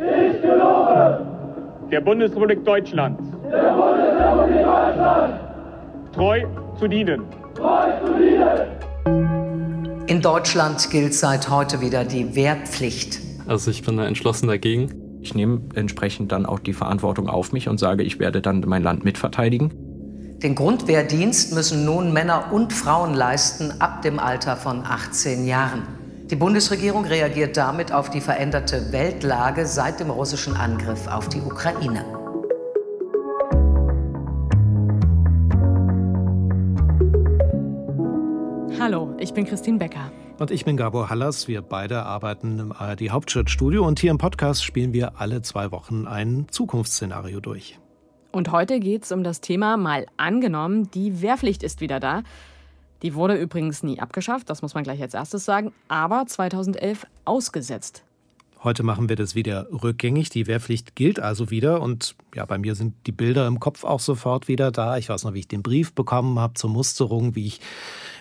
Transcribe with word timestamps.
Ich 0.00 0.40
gelobe. 0.40 1.26
Der 1.90 2.00
Bundesrepublik 2.00 2.64
Deutschland. 2.64 3.20
Der 3.50 3.72
Bundesrepublik 3.72 4.64
Deutschland. 4.64 5.34
Treu 6.12 6.44
zu 6.78 6.88
dienen. 6.88 7.22
Treu 7.54 7.90
zu 8.04 8.12
dienen. 8.14 10.06
In 10.06 10.22
Deutschland 10.22 10.90
gilt 10.90 11.14
seit 11.14 11.50
heute 11.50 11.80
wieder 11.80 12.04
die 12.04 12.34
Wehrpflicht. 12.34 13.20
Also 13.46 13.70
ich 13.70 13.84
bin 13.84 13.96
da 13.96 14.06
entschlossen 14.06 14.48
dagegen. 14.48 14.92
Ich 15.20 15.34
nehme 15.34 15.60
entsprechend 15.74 16.32
dann 16.32 16.46
auch 16.46 16.60
die 16.60 16.72
Verantwortung 16.72 17.28
auf 17.28 17.52
mich 17.52 17.68
und 17.68 17.78
sage, 17.78 18.02
ich 18.02 18.18
werde 18.18 18.40
dann 18.40 18.64
mein 18.66 18.82
Land 18.82 19.04
mitverteidigen. 19.04 19.70
Den 20.42 20.54
Grundwehrdienst 20.54 21.52
müssen 21.54 21.84
nun 21.84 22.14
Männer 22.14 22.46
und 22.52 22.72
Frauen 22.72 23.12
leisten 23.12 23.74
ab 23.80 24.00
dem 24.00 24.18
Alter 24.18 24.56
von 24.56 24.82
18 24.84 25.44
Jahren. 25.44 25.99
Die 26.30 26.36
Bundesregierung 26.36 27.06
reagiert 27.06 27.56
damit 27.56 27.90
auf 27.90 28.08
die 28.08 28.20
veränderte 28.20 28.92
Weltlage 28.92 29.66
seit 29.66 29.98
dem 29.98 30.10
russischen 30.10 30.54
Angriff 30.54 31.08
auf 31.08 31.28
die 31.28 31.40
Ukraine. 31.40 32.04
Hallo, 38.78 39.12
ich 39.18 39.34
bin 39.34 39.44
Christine 39.44 39.78
Becker. 39.78 40.12
Und 40.38 40.52
ich 40.52 40.64
bin 40.64 40.76
Gabor 40.76 41.10
Hallas. 41.10 41.48
Wir 41.48 41.62
beide 41.62 42.04
arbeiten 42.04 42.60
im 42.60 42.70
ARD 42.70 43.10
Hauptstadtstudio 43.10 43.84
und 43.84 43.98
hier 43.98 44.12
im 44.12 44.18
Podcast 44.18 44.62
spielen 44.62 44.92
wir 44.92 45.20
alle 45.20 45.42
zwei 45.42 45.72
Wochen 45.72 46.06
ein 46.06 46.46
Zukunftsszenario 46.48 47.40
durch. 47.40 47.80
Und 48.30 48.52
heute 48.52 48.78
geht 48.78 49.02
es 49.02 49.10
um 49.10 49.24
das 49.24 49.40
Thema 49.40 49.76
mal 49.76 50.06
angenommen, 50.16 50.92
die 50.92 51.22
Wehrpflicht 51.22 51.64
ist 51.64 51.80
wieder 51.80 51.98
da. 51.98 52.22
Die 53.02 53.14
wurde 53.14 53.34
übrigens 53.34 53.82
nie 53.82 54.00
abgeschafft, 54.00 54.50
das 54.50 54.62
muss 54.62 54.74
man 54.74 54.84
gleich 54.84 55.00
als 55.00 55.14
erstes 55.14 55.44
sagen, 55.44 55.72
aber 55.88 56.26
2011 56.26 57.06
ausgesetzt. 57.24 58.04
Heute 58.62 58.82
machen 58.82 59.08
wir 59.08 59.16
das 59.16 59.34
wieder 59.34 59.68
rückgängig. 59.72 60.28
Die 60.28 60.46
Wehrpflicht 60.46 60.94
gilt 60.94 61.18
also 61.18 61.50
wieder. 61.50 61.80
Und 61.80 62.14
ja, 62.34 62.44
bei 62.44 62.58
mir 62.58 62.74
sind 62.74 62.94
die 63.06 63.12
Bilder 63.12 63.46
im 63.46 63.58
Kopf 63.58 63.84
auch 63.84 64.00
sofort 64.00 64.48
wieder 64.48 64.70
da. 64.70 64.98
Ich 64.98 65.08
weiß 65.08 65.24
noch, 65.24 65.32
wie 65.32 65.38
ich 65.38 65.48
den 65.48 65.62
Brief 65.62 65.94
bekommen 65.94 66.38
habe 66.38 66.52
zur 66.52 66.68
Musterung, 66.68 67.34
wie 67.34 67.46
ich 67.46 67.60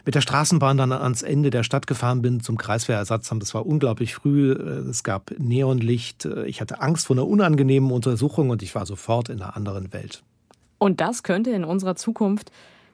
mit 0.06 0.16
der 0.16 0.22
Straßenbahn 0.22 0.78
dann 0.78 0.94
ans 0.94 1.24
Ende 1.24 1.50
der 1.50 1.64
Stadt 1.64 1.88
gefahren 1.88 2.22
bin 2.22 2.40
zum 2.40 2.58
Kreiswehrersatzamt. 2.58 3.42
Das 3.42 3.54
war 3.54 3.66
unglaublich 3.66 4.16
früh. 4.16 4.52
Es 4.52 5.04
gab 5.04 5.34
Neonlicht. 5.38 6.24
Ich 6.46 6.62
hatte 6.62 6.80
Angst 6.80 7.08
vor 7.08 7.18
einer 7.18 7.28
unangenehmen 7.28 7.92
Untersuchung 7.92 8.50
und 8.50 8.64
ich 8.64 8.74
war 8.76 8.86
sofort 8.86 9.28
in 9.28 9.42
einer 9.42 9.58
anderen 9.58 9.92
Welt. 9.92 10.24
Und 10.78 11.02
das 11.02 11.24
könnte 11.24 11.50
in 11.50 11.66
unserer 11.66 11.98
Zukunft 11.98 12.50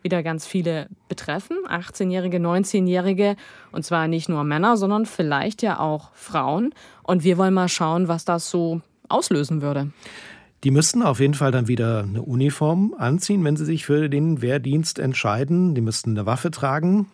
wieder 0.05 0.23
ganz 0.23 0.47
viele 0.47 0.87
betreffen, 1.09 1.57
18-Jährige, 1.67 2.37
19-Jährige, 2.37 3.35
und 3.73 3.83
zwar 3.83 4.07
nicht 4.07 4.29
nur 4.29 4.45
Männer, 4.45 4.77
sondern 4.77 5.05
vielleicht 5.05 5.61
ja 5.61 5.79
auch 5.79 6.13
Frauen. 6.13 6.73
Und 7.03 7.25
wir 7.25 7.37
wollen 7.37 7.53
mal 7.53 7.67
schauen, 7.67 8.07
was 8.07 8.23
das 8.23 8.49
so 8.49 8.81
auslösen 9.09 9.61
würde. 9.61 9.91
Die 10.63 10.71
müssten 10.71 11.01
auf 11.01 11.19
jeden 11.19 11.33
Fall 11.33 11.51
dann 11.51 11.67
wieder 11.67 12.03
eine 12.03 12.21
Uniform 12.21 12.95
anziehen, 12.97 13.43
wenn 13.43 13.57
sie 13.57 13.65
sich 13.65 13.85
für 13.85 14.07
den 14.07 14.41
Wehrdienst 14.41 14.99
entscheiden. 14.99 15.75
Die 15.75 15.81
müssten 15.81 16.11
eine 16.11 16.25
Waffe 16.25 16.51
tragen. 16.51 17.07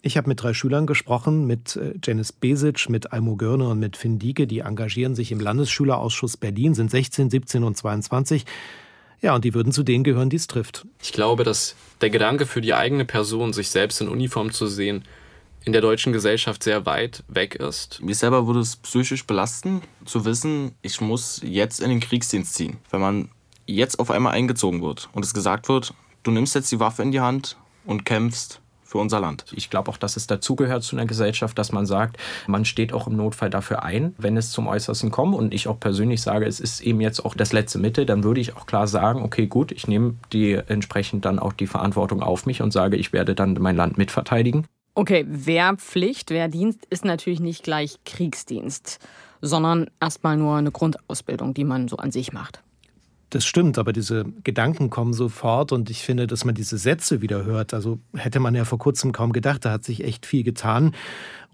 Ich 0.00 0.16
habe 0.16 0.28
mit 0.28 0.42
drei 0.42 0.54
Schülern 0.54 0.86
gesprochen, 0.86 1.46
mit 1.46 1.76
äh, 1.76 1.94
Janice 2.02 2.32
Besic, 2.32 2.88
mit 2.88 3.12
Almo 3.12 3.36
Görne 3.36 3.68
und 3.68 3.78
mit 3.78 3.96
Finn 3.96 4.18
Dieke. 4.18 4.46
Die 4.46 4.60
engagieren 4.60 5.14
sich 5.14 5.32
im 5.32 5.40
Landesschülerausschuss 5.40 6.36
Berlin, 6.36 6.74
sind 6.74 6.90
16, 6.90 7.30
17 7.30 7.64
und 7.64 7.76
22. 7.76 8.44
Ja, 9.20 9.34
und 9.34 9.44
die 9.44 9.54
würden 9.54 9.72
zu 9.72 9.82
denen 9.82 10.04
gehören, 10.04 10.30
die 10.30 10.36
es 10.36 10.46
trifft. 10.46 10.86
Ich 11.02 11.12
glaube, 11.12 11.44
dass 11.44 11.74
der 12.00 12.10
Gedanke 12.10 12.46
für 12.46 12.60
die 12.60 12.74
eigene 12.74 13.04
Person, 13.04 13.52
sich 13.52 13.70
selbst 13.70 14.00
in 14.00 14.08
Uniform 14.08 14.52
zu 14.52 14.66
sehen, 14.66 15.04
in 15.64 15.72
der 15.72 15.82
deutschen 15.82 16.12
Gesellschaft 16.12 16.62
sehr 16.62 16.86
weit 16.86 17.24
weg 17.28 17.56
ist. 17.56 18.00
Mir 18.00 18.14
selber 18.14 18.46
würde 18.46 18.60
es 18.60 18.76
psychisch 18.76 19.26
belasten, 19.26 19.82
zu 20.04 20.24
wissen, 20.24 20.72
ich 20.82 21.00
muss 21.00 21.40
jetzt 21.44 21.80
in 21.80 21.90
den 21.90 22.00
Kriegsdienst 22.00 22.54
ziehen. 22.54 22.78
Wenn 22.90 23.00
man 23.00 23.28
jetzt 23.66 23.98
auf 23.98 24.10
einmal 24.10 24.32
eingezogen 24.32 24.82
wird 24.82 25.08
und 25.12 25.24
es 25.24 25.34
gesagt 25.34 25.68
wird, 25.68 25.92
du 26.22 26.30
nimmst 26.30 26.54
jetzt 26.54 26.72
die 26.72 26.80
Waffe 26.80 27.02
in 27.02 27.12
die 27.12 27.20
Hand 27.20 27.56
und 27.84 28.04
kämpfst 28.04 28.60
für 28.88 28.98
unser 28.98 29.20
Land. 29.20 29.44
Ich 29.54 29.68
glaube 29.68 29.90
auch, 29.90 29.98
dass 29.98 30.16
es 30.16 30.26
dazugehört 30.26 30.82
zu 30.82 30.96
einer 30.96 31.04
Gesellschaft, 31.04 31.58
dass 31.58 31.72
man 31.72 31.84
sagt, 31.84 32.16
man 32.46 32.64
steht 32.64 32.94
auch 32.94 33.06
im 33.06 33.16
Notfall 33.16 33.50
dafür 33.50 33.82
ein, 33.82 34.14
wenn 34.16 34.38
es 34.38 34.50
zum 34.50 34.66
Äußersten 34.66 35.10
kommt. 35.10 35.34
Und 35.34 35.52
ich 35.52 35.68
auch 35.68 35.78
persönlich 35.78 36.22
sage, 36.22 36.46
es 36.46 36.58
ist 36.58 36.80
eben 36.80 37.02
jetzt 37.02 37.20
auch 37.20 37.34
das 37.34 37.52
letzte 37.52 37.78
Mittel, 37.78 38.06
dann 38.06 38.24
würde 38.24 38.40
ich 38.40 38.56
auch 38.56 38.64
klar 38.64 38.86
sagen, 38.86 39.22
okay, 39.22 39.46
gut, 39.46 39.72
ich 39.72 39.88
nehme 39.88 40.14
die 40.32 40.54
entsprechend 40.54 41.26
dann 41.26 41.38
auch 41.38 41.52
die 41.52 41.66
Verantwortung 41.66 42.22
auf 42.22 42.46
mich 42.46 42.62
und 42.62 42.72
sage, 42.72 42.96
ich 42.96 43.12
werde 43.12 43.34
dann 43.34 43.58
mein 43.60 43.76
Land 43.76 43.98
mitverteidigen. 43.98 44.66
Okay, 44.94 45.26
Wehrpflicht, 45.28 46.30
Wehrdienst 46.30 46.86
ist 46.88 47.04
natürlich 47.04 47.40
nicht 47.40 47.62
gleich 47.62 47.98
Kriegsdienst, 48.06 49.00
sondern 49.42 49.90
erstmal 50.00 50.38
nur 50.38 50.56
eine 50.56 50.72
Grundausbildung, 50.72 51.52
die 51.52 51.64
man 51.64 51.88
so 51.88 51.98
an 51.98 52.10
sich 52.10 52.32
macht. 52.32 52.62
Das 53.30 53.44
stimmt, 53.44 53.76
aber 53.78 53.92
diese 53.92 54.24
Gedanken 54.42 54.88
kommen 54.88 55.12
sofort 55.12 55.72
und 55.72 55.90
ich 55.90 56.02
finde, 56.02 56.26
dass 56.26 56.44
man 56.44 56.54
diese 56.54 56.78
Sätze 56.78 57.20
wieder 57.20 57.44
hört. 57.44 57.74
Also 57.74 57.98
hätte 58.14 58.40
man 58.40 58.54
ja 58.54 58.64
vor 58.64 58.78
kurzem 58.78 59.12
kaum 59.12 59.32
gedacht, 59.32 59.64
da 59.64 59.70
hat 59.70 59.84
sich 59.84 60.04
echt 60.04 60.24
viel 60.24 60.44
getan. 60.44 60.94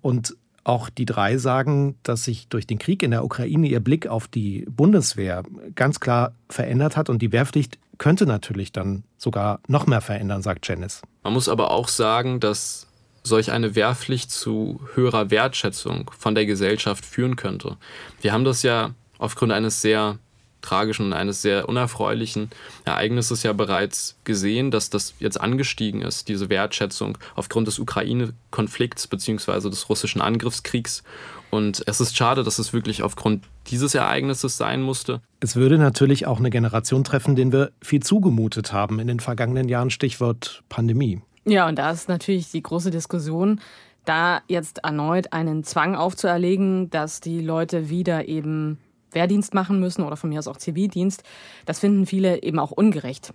Und 0.01 0.37
auch 0.63 0.89
die 0.89 1.05
drei 1.05 1.37
sagen, 1.37 1.97
dass 2.03 2.25
sich 2.25 2.49
durch 2.49 2.67
den 2.67 2.79
Krieg 2.79 3.03
in 3.03 3.11
der 3.11 3.25
Ukraine 3.25 3.67
ihr 3.67 3.81
Blick 3.81 4.07
auf 4.07 4.29
die 4.29 4.67
Bundeswehr 4.71 5.43
ganz 5.75 6.01
klar 6.01 6.33
verändert 6.49 6.97
hat 6.97 7.11
und 7.11 7.21
die 7.21 7.33
Wehrpflicht 7.33 7.79
könnte 7.99 8.27
natürlich 8.27 8.73
dann 8.73 9.05
sogar 9.19 9.61
noch 9.69 9.87
mehr 9.87 10.01
verändern, 10.01 10.43
sagt 10.43 10.67
Janice. 10.67 11.03
Man 11.23 11.33
muss 11.33 11.49
aber 11.49 11.71
auch 11.71 11.89
sagen, 11.89 12.41
dass 12.41 12.87
solch 13.23 13.53
eine 13.53 13.75
Wehrpflicht 13.75 14.31
zu 14.31 14.81
höherer 14.95 15.31
Wertschätzung 15.31 16.11
von 16.19 16.35
der 16.35 16.47
Gesellschaft 16.47 17.05
führen 17.05 17.37
könnte. 17.37 17.77
Wir 18.21 18.33
haben 18.33 18.45
das 18.45 18.63
ja 18.63 18.95
aufgrund 19.19 19.53
eines 19.53 19.81
sehr 19.81 20.19
tragischen 20.65 21.07
und 21.07 21.13
eines 21.13 21.43
sehr 21.43 21.69
unerfreulichen 21.69 22.51
Ereignisses 22.85 23.43
ja 23.43 23.53
bereits 23.53 24.17
gesehen, 24.25 24.71
dass 24.71 24.91
das 24.91 25.15
jetzt 25.19 25.41
angestiegen 25.41 26.03
ist, 26.03 26.29
diese 26.29 26.49
Wertschätzung 26.49 27.19
aufgrund 27.37 27.69
des 27.69 27.79
Ukraine-Konflikts 27.79 29.07
bzw. 29.07 29.71
des 29.71 29.89
russischen 29.89 30.21
Angriffskriegs. 30.21 31.03
Und 31.51 31.85
es 31.87 32.01
ist 32.01 32.17
schade, 32.17 32.43
dass 32.43 32.59
es 32.59 32.73
wirklich 32.73 33.03
aufgrund 33.03 33.45
dieses 33.69 33.95
Ereignisses 33.95 34.57
sein 34.57 34.83
musste. 34.83 35.21
Es 35.39 35.55
würde 35.55 35.79
natürlich 35.79 36.27
auch 36.27 36.39
eine 36.39 36.51
Generation 36.51 37.05
treffen, 37.05 37.37
denen 37.37 37.53
wir 37.53 37.71
viel 37.81 38.03
zugemutet 38.03 38.73
haben 38.73 38.99
in 38.99 39.07
den 39.07 39.21
vergangenen 39.21 39.69
Jahren, 39.69 39.91
Stichwort 39.91 40.65
Pandemie. 40.69 41.23
Ja, 41.45 41.69
und 41.69 41.79
da 41.79 41.91
ist 41.91 42.09
natürlich 42.09 42.51
die 42.51 42.63
große 42.63 42.91
Diskussion, 42.91 43.61
da 44.05 44.43
jetzt 44.49 44.79
erneut 44.79 45.33
einen 45.33 45.65
Zwang 45.65 45.95
aufzuerlegen, 45.95 46.91
dass 46.91 47.21
die 47.21 47.41
Leute 47.41 47.89
wieder 47.89 48.29
eben 48.29 48.79
Wehrdienst 49.15 49.55
machen 49.55 49.81
müssen 49.81 50.03
oder 50.03 50.17
von 50.17 50.31
mir 50.31 50.39
aus 50.39 50.49
auch 50.49 50.57
Zivildienst, 50.57 51.23
das 51.67 51.79
finden 51.81 52.07
viele 52.07 52.43
eben 52.43 52.59
auch 52.59 52.71
ungerecht. 52.71 53.33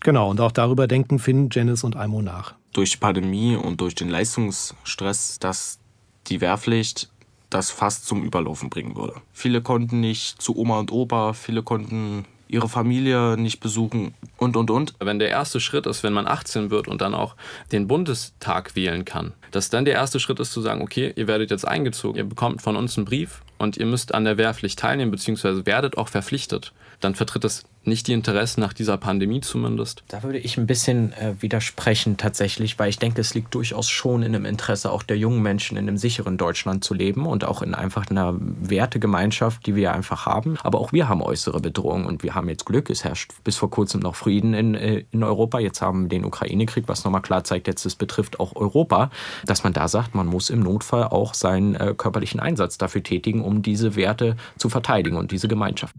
Genau, 0.00 0.30
und 0.30 0.40
auch 0.40 0.52
darüber 0.52 0.86
denken 0.86 1.18
Finn, 1.18 1.48
Janice 1.50 1.84
und 1.84 1.96
Almo 1.96 2.22
nach. 2.22 2.54
Durch 2.72 2.92
die 2.92 2.96
Pandemie 2.98 3.56
und 3.56 3.80
durch 3.80 3.94
den 3.94 4.08
Leistungsstress, 4.08 5.38
dass 5.40 5.80
die 6.28 6.40
Wehrpflicht 6.40 7.10
das 7.50 7.70
fast 7.70 8.06
zum 8.06 8.22
Überlaufen 8.22 8.70
bringen 8.70 8.94
würde. 8.94 9.14
Viele 9.32 9.62
konnten 9.62 10.00
nicht 10.00 10.40
zu 10.40 10.56
Oma 10.56 10.78
und 10.78 10.92
Opa, 10.92 11.32
viele 11.32 11.62
konnten 11.62 12.26
ihre 12.48 12.68
Familie 12.68 13.36
nicht 13.36 13.60
besuchen 13.60 14.14
und, 14.36 14.56
und, 14.56 14.70
und. 14.70 14.94
Wenn 14.98 15.18
der 15.18 15.28
erste 15.28 15.60
Schritt 15.60 15.86
ist, 15.86 16.02
wenn 16.02 16.12
man 16.12 16.26
18 16.26 16.70
wird 16.70 16.88
und 16.88 17.00
dann 17.00 17.14
auch 17.14 17.36
den 17.72 17.86
Bundestag 17.86 18.74
wählen 18.74 19.04
kann, 19.04 19.32
dass 19.50 19.70
dann 19.70 19.84
der 19.84 19.94
erste 19.94 20.20
Schritt 20.20 20.40
ist 20.40 20.52
zu 20.52 20.60
sagen, 20.60 20.82
okay, 20.82 21.12
ihr 21.16 21.26
werdet 21.26 21.50
jetzt 21.50 21.66
eingezogen, 21.66 22.16
ihr 22.16 22.24
bekommt 22.24 22.62
von 22.62 22.76
uns 22.76 22.96
einen 22.96 23.04
Brief 23.04 23.42
und 23.58 23.76
ihr 23.76 23.86
müsst 23.86 24.14
an 24.14 24.24
der 24.24 24.38
Wehrpflicht 24.38 24.78
teilnehmen, 24.78 25.10
beziehungsweise 25.10 25.66
werdet 25.66 25.98
auch 25.98 26.08
verpflichtet, 26.08 26.72
dann 27.00 27.14
vertritt 27.14 27.44
das 27.44 27.64
nicht 27.84 28.06
die 28.06 28.12
Interessen 28.12 28.60
nach 28.60 28.72
dieser 28.72 28.96
Pandemie 28.98 29.40
zumindest. 29.40 30.04
Da 30.08 30.22
würde 30.22 30.38
ich 30.38 30.58
ein 30.58 30.66
bisschen 30.66 31.12
äh, 31.14 31.34
widersprechen 31.40 32.16
tatsächlich, 32.16 32.78
weil 32.78 32.90
ich 32.90 32.98
denke, 32.98 33.20
es 33.20 33.34
liegt 33.34 33.54
durchaus 33.54 33.88
schon 33.88 34.22
in 34.22 34.32
dem 34.32 34.44
Interesse 34.44 34.92
auch 34.92 35.02
der 35.02 35.16
jungen 35.16 35.42
Menschen 35.42 35.76
in 35.76 35.88
einem 35.88 35.96
sicheren 35.96 36.36
Deutschland 36.36 36.84
zu 36.84 36.94
leben 36.94 37.26
und 37.26 37.44
auch 37.44 37.62
in 37.62 37.74
einfach 37.74 38.06
einer 38.10 38.34
Wertegemeinschaft, 38.38 39.66
die 39.66 39.74
wir 39.74 39.94
einfach 39.94 40.26
haben. 40.26 40.56
Aber 40.62 40.80
auch 40.80 40.92
wir 40.92 41.08
haben 41.08 41.22
äußere 41.22 41.60
Bedrohungen 41.60 42.06
und 42.06 42.22
wir 42.22 42.34
haben 42.34 42.48
jetzt 42.48 42.66
Glück. 42.66 42.90
Es 42.90 43.04
herrscht 43.04 43.32
bis 43.42 43.56
vor 43.56 43.70
kurzem 43.70 44.00
noch 44.00 44.14
Frieden 44.14 44.54
in, 44.54 44.74
äh, 44.74 45.04
in 45.10 45.24
Europa. 45.24 45.58
Jetzt 45.58 45.80
haben 45.80 46.02
wir 46.02 46.08
den 46.08 46.24
Ukraine-Krieg, 46.24 46.84
was 46.88 47.04
nochmal 47.04 47.22
klar 47.22 47.44
zeigt, 47.44 47.66
jetzt 47.66 47.86
es 47.86 47.94
betrifft 47.94 48.38
auch 48.38 48.54
Europa, 48.54 49.10
dass 49.46 49.64
man 49.64 49.72
da 49.72 49.88
sagt, 49.88 50.14
man 50.14 50.26
muss 50.26 50.50
im 50.50 50.60
Notfall 50.60 51.04
auch 51.04 51.32
seinen 51.32 51.74
äh, 51.74 51.94
körperlichen 51.96 52.40
Einsatz 52.40 52.76
dafür 52.76 53.02
tätigen, 53.02 53.42
um 53.42 53.62
diese 53.62 53.96
Werte 53.96 54.36
zu 54.58 54.68
verteidigen 54.68 55.16
und 55.16 55.30
diese 55.30 55.48
Gemeinschaft. 55.48 55.94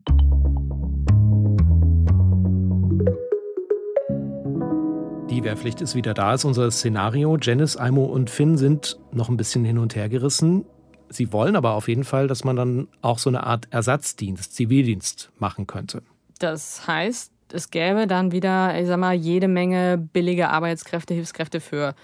Die 5.39 5.45
Wehrpflicht 5.45 5.79
ist 5.79 5.95
wieder 5.95 6.13
da, 6.13 6.33
ist 6.33 6.43
unser 6.43 6.69
Szenario. 6.69 7.37
Janice, 7.41 7.77
Aimo 7.77 8.03
und 8.03 8.29
Finn 8.29 8.57
sind 8.57 8.99
noch 9.13 9.29
ein 9.29 9.37
bisschen 9.37 9.63
hin 9.63 9.77
und 9.77 9.95
her 9.95 10.09
gerissen. 10.09 10.65
Sie 11.07 11.31
wollen 11.31 11.55
aber 11.55 11.75
auf 11.75 11.87
jeden 11.87 12.03
Fall, 12.03 12.27
dass 12.27 12.43
man 12.43 12.57
dann 12.57 12.89
auch 13.01 13.19
so 13.19 13.29
eine 13.29 13.45
Art 13.45 13.69
Ersatzdienst, 13.71 14.53
Zivildienst 14.53 15.31
machen 15.39 15.65
könnte. 15.65 16.03
Das 16.39 16.85
heißt, 16.87 17.31
es 17.53 17.71
gäbe 17.71 18.05
dann 18.05 18.33
wieder, 18.33 18.77
ich 18.77 18.87
sag 18.87 18.99
mal, 18.99 19.13
jede 19.13 19.47
Menge 19.47 19.97
billige 19.97 20.49
Arbeitskräfte, 20.49 21.13
Hilfskräfte 21.13 21.61
für 21.61 21.95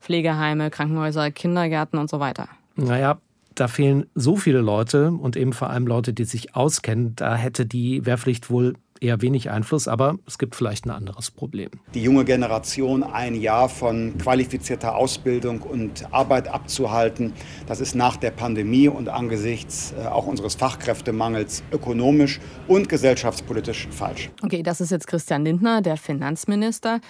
Pflegeheime, 0.00 0.70
Krankenhäuser, 0.70 1.32
Kindergärten 1.32 1.98
und 1.98 2.08
so 2.08 2.20
weiter. 2.20 2.46
Naja, 2.76 3.18
da 3.56 3.66
fehlen 3.66 4.06
so 4.14 4.36
viele 4.36 4.60
Leute 4.60 5.10
und 5.10 5.34
eben 5.34 5.52
vor 5.52 5.68
allem 5.70 5.88
Leute, 5.88 6.12
die 6.12 6.26
sich 6.26 6.54
auskennen. 6.54 7.16
Da 7.16 7.34
hätte 7.34 7.66
die 7.66 8.06
Wehrpflicht 8.06 8.50
wohl 8.50 8.74
eher 9.04 9.20
wenig 9.20 9.50
Einfluss, 9.50 9.86
aber 9.86 10.18
es 10.26 10.38
gibt 10.38 10.56
vielleicht 10.56 10.86
ein 10.86 10.90
anderes 10.90 11.30
Problem. 11.30 11.70
Die 11.92 12.02
junge 12.02 12.24
Generation 12.24 13.02
ein 13.02 13.34
Jahr 13.34 13.68
von 13.68 14.16
qualifizierter 14.18 14.96
Ausbildung 14.96 15.60
und 15.60 16.12
Arbeit 16.12 16.48
abzuhalten, 16.48 17.34
das 17.66 17.80
ist 17.80 17.94
nach 17.94 18.16
der 18.16 18.30
Pandemie 18.30 18.88
und 18.88 19.08
angesichts 19.08 19.94
äh, 19.98 20.06
auch 20.06 20.26
unseres 20.26 20.54
Fachkräftemangels 20.54 21.62
ökonomisch 21.70 22.40
und 22.66 22.88
gesellschaftspolitisch 22.88 23.88
falsch. 23.90 24.30
Okay, 24.42 24.62
das 24.62 24.80
ist 24.80 24.90
jetzt 24.90 25.06
Christian 25.06 25.44
Lindner, 25.44 25.82
der 25.82 25.96
Finanzminister. 25.96 27.00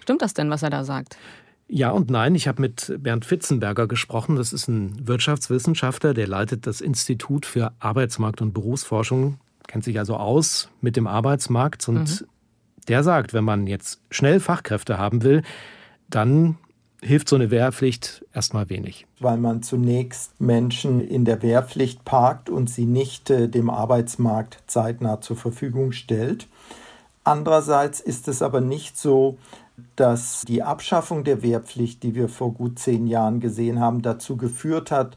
Stimmt 0.00 0.22
das 0.22 0.34
denn, 0.34 0.50
was 0.50 0.62
er 0.62 0.70
da 0.70 0.84
sagt? 0.84 1.16
Ja 1.68 1.90
und 1.90 2.10
nein. 2.10 2.34
Ich 2.34 2.46
habe 2.46 2.60
mit 2.60 2.94
Bernd 2.98 3.24
Fitzenberger 3.24 3.86
gesprochen. 3.86 4.36
Das 4.36 4.52
ist 4.52 4.68
ein 4.68 5.06
Wirtschaftswissenschaftler, 5.06 6.12
der 6.12 6.26
leitet 6.26 6.66
das 6.66 6.80
Institut 6.80 7.46
für 7.46 7.72
Arbeitsmarkt 7.78 8.42
und 8.42 8.52
Berufsforschung 8.52 9.38
kennt 9.66 9.84
sich 9.84 9.98
also 9.98 10.16
aus 10.16 10.68
mit 10.80 10.96
dem 10.96 11.06
Arbeitsmarkt 11.06 11.88
und 11.88 12.20
mhm. 12.20 12.26
der 12.88 13.02
sagt, 13.02 13.34
wenn 13.34 13.44
man 13.44 13.66
jetzt 13.66 14.00
schnell 14.10 14.40
Fachkräfte 14.40 14.98
haben 14.98 15.22
will, 15.22 15.42
dann 16.08 16.58
hilft 17.04 17.28
so 17.28 17.36
eine 17.36 17.50
Wehrpflicht 17.50 18.24
erstmal 18.32 18.70
wenig. 18.70 19.06
Weil 19.20 19.36
man 19.36 19.62
zunächst 19.62 20.40
Menschen 20.40 21.00
in 21.00 21.24
der 21.24 21.42
Wehrpflicht 21.42 22.04
parkt 22.04 22.48
und 22.48 22.70
sie 22.70 22.86
nicht 22.86 23.30
äh, 23.30 23.48
dem 23.48 23.68
Arbeitsmarkt 23.68 24.62
zeitnah 24.66 25.20
zur 25.20 25.36
Verfügung 25.36 25.92
stellt. 25.92 26.48
Andererseits 27.22 28.00
ist 28.00 28.28
es 28.28 28.42
aber 28.42 28.60
nicht 28.60 28.98
so, 28.98 29.38
dass 29.96 30.42
die 30.46 30.62
Abschaffung 30.62 31.24
der 31.24 31.42
Wehrpflicht, 31.42 32.02
die 32.02 32.14
wir 32.14 32.28
vor 32.28 32.52
gut 32.52 32.78
zehn 32.78 33.06
Jahren 33.06 33.40
gesehen 33.40 33.80
haben, 33.80 34.02
dazu 34.02 34.36
geführt 34.36 34.90
hat, 34.90 35.16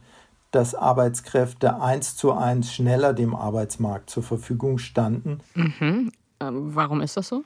dass 0.52 0.76
Arbeitskräfte 0.76 1.82
eins 1.82 2.16
zu 2.16 2.34
eins 2.34 2.74
schneller 2.74 3.14
dem 3.14 3.36
Arbeitsmarkt 3.36 4.10
zur 4.10 4.24
Verfügung 4.24 4.78
standen. 4.78 5.40
Mhm. 5.56 6.12
Ähm, 6.40 6.76
warum 6.76 7.02
ist 7.02 7.18
das 7.18 7.28
so? 7.28 7.44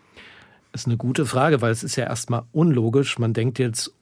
Das 0.71 0.81
ist 0.81 0.87
eine 0.87 0.97
gute 0.97 1.25
Frage, 1.25 1.61
weil 1.61 1.71
es 1.71 1.83
ist 1.83 1.95
ja 1.95 2.05
erstmal 2.05 2.43
unlogisch. 2.51 3.19
Man 3.19 3.33
denkt 3.33 3.59
jetzt, 3.59 3.93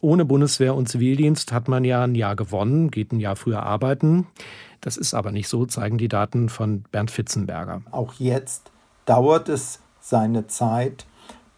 ohne 0.00 0.24
Bundeswehr 0.24 0.74
und 0.74 0.88
Zivildienst 0.88 1.52
hat 1.52 1.68
man 1.68 1.84
ja 1.84 2.04
ein 2.04 2.14
Jahr 2.14 2.36
gewonnen, 2.36 2.90
geht 2.90 3.12
ein 3.12 3.20
Jahr 3.20 3.36
früher 3.36 3.62
arbeiten. 3.62 4.26
Das 4.80 4.96
ist 4.96 5.14
aber 5.14 5.32
nicht 5.32 5.48
so, 5.48 5.66
zeigen 5.66 5.98
die 5.98 6.08
Daten 6.08 6.48
von 6.48 6.84
Bernd 6.92 7.10
Fitzenberger. 7.10 7.82
Auch 7.90 8.14
jetzt 8.14 8.70
dauert 9.06 9.48
es 9.48 9.80
seine 10.00 10.46
Zeit, 10.46 11.06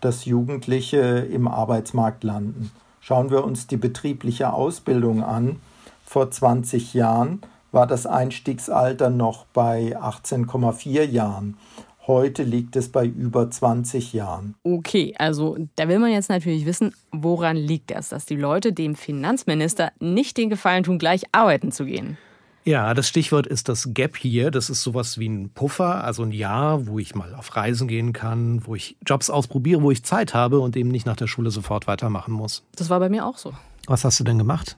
dass 0.00 0.24
Jugendliche 0.24 0.98
im 0.98 1.48
Arbeitsmarkt 1.48 2.22
landen. 2.22 2.70
Schauen 3.00 3.30
wir 3.30 3.44
uns 3.44 3.66
die 3.66 3.76
betriebliche 3.76 4.52
Ausbildung 4.52 5.22
an 5.22 5.60
vor 6.06 6.30
20 6.30 6.94
Jahren 6.94 7.40
war 7.72 7.86
das 7.86 8.06
Einstiegsalter 8.06 9.10
noch 9.10 9.44
bei 9.46 9.98
18,4 9.98 11.02
Jahren. 11.02 11.58
Heute 12.06 12.44
liegt 12.44 12.76
es 12.76 12.90
bei 12.90 13.04
über 13.04 13.50
20 13.50 14.12
Jahren. 14.12 14.54
Okay, 14.62 15.12
also 15.18 15.58
da 15.74 15.88
will 15.88 15.98
man 15.98 16.12
jetzt 16.12 16.30
natürlich 16.30 16.64
wissen, 16.64 16.94
woran 17.10 17.56
liegt 17.56 17.90
das, 17.90 18.10
dass 18.10 18.24
die 18.24 18.36
Leute 18.36 18.72
dem 18.72 18.94
Finanzminister 18.94 19.90
nicht 19.98 20.36
den 20.36 20.48
Gefallen 20.48 20.84
tun, 20.84 20.98
gleich 20.98 21.24
arbeiten 21.32 21.72
zu 21.72 21.84
gehen? 21.84 22.16
Ja, 22.64 22.94
das 22.94 23.08
Stichwort 23.08 23.46
ist 23.46 23.68
das 23.68 23.92
Gap 23.92 24.16
hier. 24.16 24.50
Das 24.50 24.70
ist 24.70 24.82
sowas 24.82 25.18
wie 25.18 25.28
ein 25.28 25.50
Puffer, 25.50 26.04
also 26.04 26.22
ein 26.22 26.32
Jahr, 26.32 26.86
wo 26.86 26.98
ich 27.00 27.14
mal 27.14 27.34
auf 27.34 27.54
Reisen 27.56 27.88
gehen 27.88 28.12
kann, 28.12 28.64
wo 28.66 28.76
ich 28.76 28.96
Jobs 29.04 29.28
ausprobiere, 29.28 29.82
wo 29.82 29.90
ich 29.90 30.04
Zeit 30.04 30.34
habe 30.34 30.60
und 30.60 30.76
eben 30.76 30.90
nicht 30.90 31.06
nach 31.06 31.16
der 31.16 31.26
Schule 31.26 31.50
sofort 31.50 31.88
weitermachen 31.88 32.32
muss. 32.32 32.64
Das 32.76 32.90
war 32.90 33.00
bei 33.00 33.08
mir 33.08 33.26
auch 33.26 33.38
so. 33.38 33.52
Was 33.86 34.04
hast 34.04 34.18
du 34.18 34.24
denn 34.24 34.38
gemacht? 34.38 34.76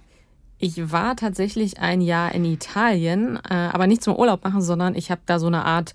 Ich 0.59 0.91
war 0.91 1.15
tatsächlich 1.15 1.79
ein 1.79 2.01
Jahr 2.01 2.35
in 2.35 2.45
Italien, 2.45 3.39
äh, 3.49 3.55
aber 3.55 3.87
nicht 3.87 4.03
zum 4.03 4.17
Urlaub 4.17 4.43
machen, 4.43 4.61
sondern 4.61 4.97
ich 4.97 5.11
habe 5.11 5.21
da 5.25 5.39
so 5.39 5.47
eine 5.47 5.65
Art 5.65 5.95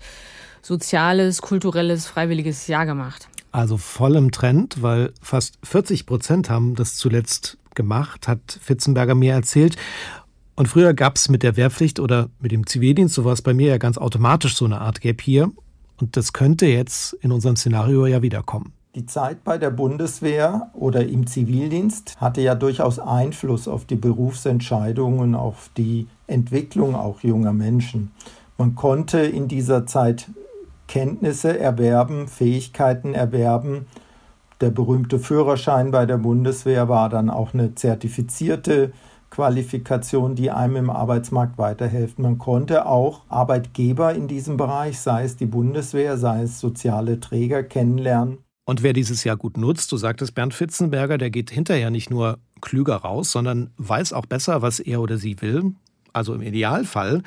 soziales, 0.62 1.42
kulturelles, 1.42 2.06
freiwilliges 2.06 2.66
Jahr 2.66 2.86
gemacht. 2.86 3.28
Also 3.52 3.76
voll 3.76 4.16
im 4.16 4.32
Trend, 4.32 4.82
weil 4.82 5.12
fast 5.20 5.58
40 5.62 6.06
Prozent 6.06 6.48
haben 6.48 6.74
das 6.74 6.96
zuletzt 6.96 7.58
gemacht, 7.74 8.26
hat 8.26 8.58
Fitzenberger 8.62 9.14
mir 9.14 9.34
erzählt. 9.34 9.76
Und 10.56 10.68
früher 10.68 10.94
gab 10.94 11.16
es 11.16 11.28
mit 11.28 11.42
der 11.42 11.56
Wehrpflicht 11.56 12.00
oder 12.00 12.30
mit 12.40 12.50
dem 12.50 12.66
Zivildienst, 12.66 13.14
so 13.14 13.24
war 13.24 13.32
es 13.32 13.42
bei 13.42 13.52
mir 13.52 13.68
ja 13.68 13.78
ganz 13.78 13.98
automatisch 13.98 14.56
so 14.56 14.64
eine 14.64 14.80
Art 14.80 15.00
Gap 15.00 15.20
hier. 15.20 15.52
Und 16.00 16.16
das 16.16 16.32
könnte 16.32 16.66
jetzt 16.66 17.12
in 17.20 17.32
unserem 17.32 17.56
Szenario 17.56 18.06
ja 18.06 18.22
wiederkommen. 18.22 18.72
Die 18.94 19.06
Zeit 19.06 19.42
bei 19.42 19.58
der 19.58 19.70
Bundeswehr 19.70 20.70
oder 20.72 21.04
im 21.04 21.26
Zivildienst 21.26 22.14
hatte 22.20 22.40
ja 22.42 22.54
durchaus 22.54 23.00
Einfluss 23.00 23.66
auf 23.66 23.86
die 23.86 23.96
Berufsentscheidungen, 23.96 25.34
auf 25.34 25.68
die 25.76 26.06
Entwicklung 26.28 26.94
auch 26.94 27.20
junger 27.22 27.52
Menschen. 27.52 28.12
Man 28.56 28.76
konnte 28.76 29.18
in 29.18 29.48
dieser 29.48 29.84
Zeit 29.86 30.30
Kenntnisse 30.86 31.58
erwerben, 31.58 32.28
Fähigkeiten 32.28 33.14
erwerben. 33.14 33.86
Der 34.60 34.70
berühmte 34.70 35.18
Führerschein 35.18 35.90
bei 35.90 36.06
der 36.06 36.18
Bundeswehr 36.18 36.88
war 36.88 37.08
dann 37.08 37.30
auch 37.30 37.52
eine 37.52 37.74
zertifizierte 37.74 38.92
Qualifikation, 39.28 40.36
die 40.36 40.52
einem 40.52 40.76
im 40.76 40.90
Arbeitsmarkt 40.90 41.58
weiterhilft. 41.58 42.20
Man 42.20 42.38
konnte 42.38 42.86
auch 42.86 43.22
Arbeitgeber 43.28 44.14
in 44.14 44.28
diesem 44.28 44.56
Bereich, 44.56 45.00
sei 45.00 45.24
es 45.24 45.36
die 45.36 45.46
Bundeswehr, 45.46 46.16
sei 46.16 46.42
es 46.42 46.60
soziale 46.60 47.18
Träger, 47.18 47.64
kennenlernen. 47.64 48.43
Und 48.64 48.82
wer 48.82 48.92
dieses 48.92 49.24
Jahr 49.24 49.36
gut 49.36 49.56
nutzt, 49.56 49.92
du 49.92 49.96
sagtest 49.96 50.34
Bernd 50.34 50.54
Fitzenberger, 50.54 51.18
der 51.18 51.30
geht 51.30 51.50
hinterher 51.50 51.90
nicht 51.90 52.10
nur 52.10 52.38
klüger 52.60 52.96
raus, 52.96 53.30
sondern 53.30 53.70
weiß 53.76 54.12
auch 54.12 54.26
besser, 54.26 54.62
was 54.62 54.80
er 54.80 55.00
oder 55.00 55.18
sie 55.18 55.40
will. 55.42 55.74
Also 56.12 56.34
im 56.34 56.42
Idealfall 56.42 57.22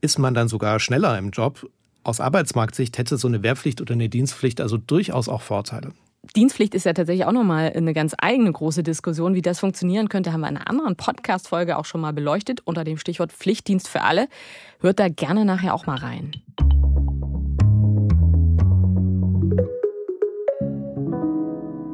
ist 0.00 0.18
man 0.18 0.34
dann 0.34 0.48
sogar 0.48 0.80
schneller 0.80 1.16
im 1.18 1.30
Job. 1.30 1.68
Aus 2.02 2.20
Arbeitsmarktsicht 2.20 2.98
hätte 2.98 3.16
so 3.18 3.28
eine 3.28 3.42
Wehrpflicht 3.42 3.80
oder 3.80 3.92
eine 3.92 4.08
Dienstpflicht 4.08 4.60
also 4.60 4.76
durchaus 4.76 5.28
auch 5.28 5.42
Vorteile. 5.42 5.92
Dienstpflicht 6.36 6.74
ist 6.74 6.84
ja 6.84 6.92
tatsächlich 6.92 7.26
auch 7.26 7.32
nochmal 7.32 7.72
eine 7.74 7.94
ganz 7.94 8.14
eigene 8.18 8.52
große 8.52 8.82
Diskussion. 8.82 9.34
Wie 9.34 9.42
das 9.42 9.60
funktionieren 9.60 10.08
könnte, 10.08 10.32
haben 10.32 10.40
wir 10.40 10.48
in 10.48 10.56
einer 10.56 10.68
anderen 10.68 10.96
Podcast-Folge 10.96 11.78
auch 11.78 11.84
schon 11.84 12.00
mal 12.00 12.12
beleuchtet 12.12 12.60
unter 12.64 12.84
dem 12.84 12.98
Stichwort 12.98 13.32
Pflichtdienst 13.32 13.88
für 13.88 14.02
alle. 14.02 14.28
Hört 14.80 14.98
da 14.98 15.08
gerne 15.08 15.44
nachher 15.44 15.74
auch 15.74 15.86
mal 15.86 15.96
rein. 15.96 16.32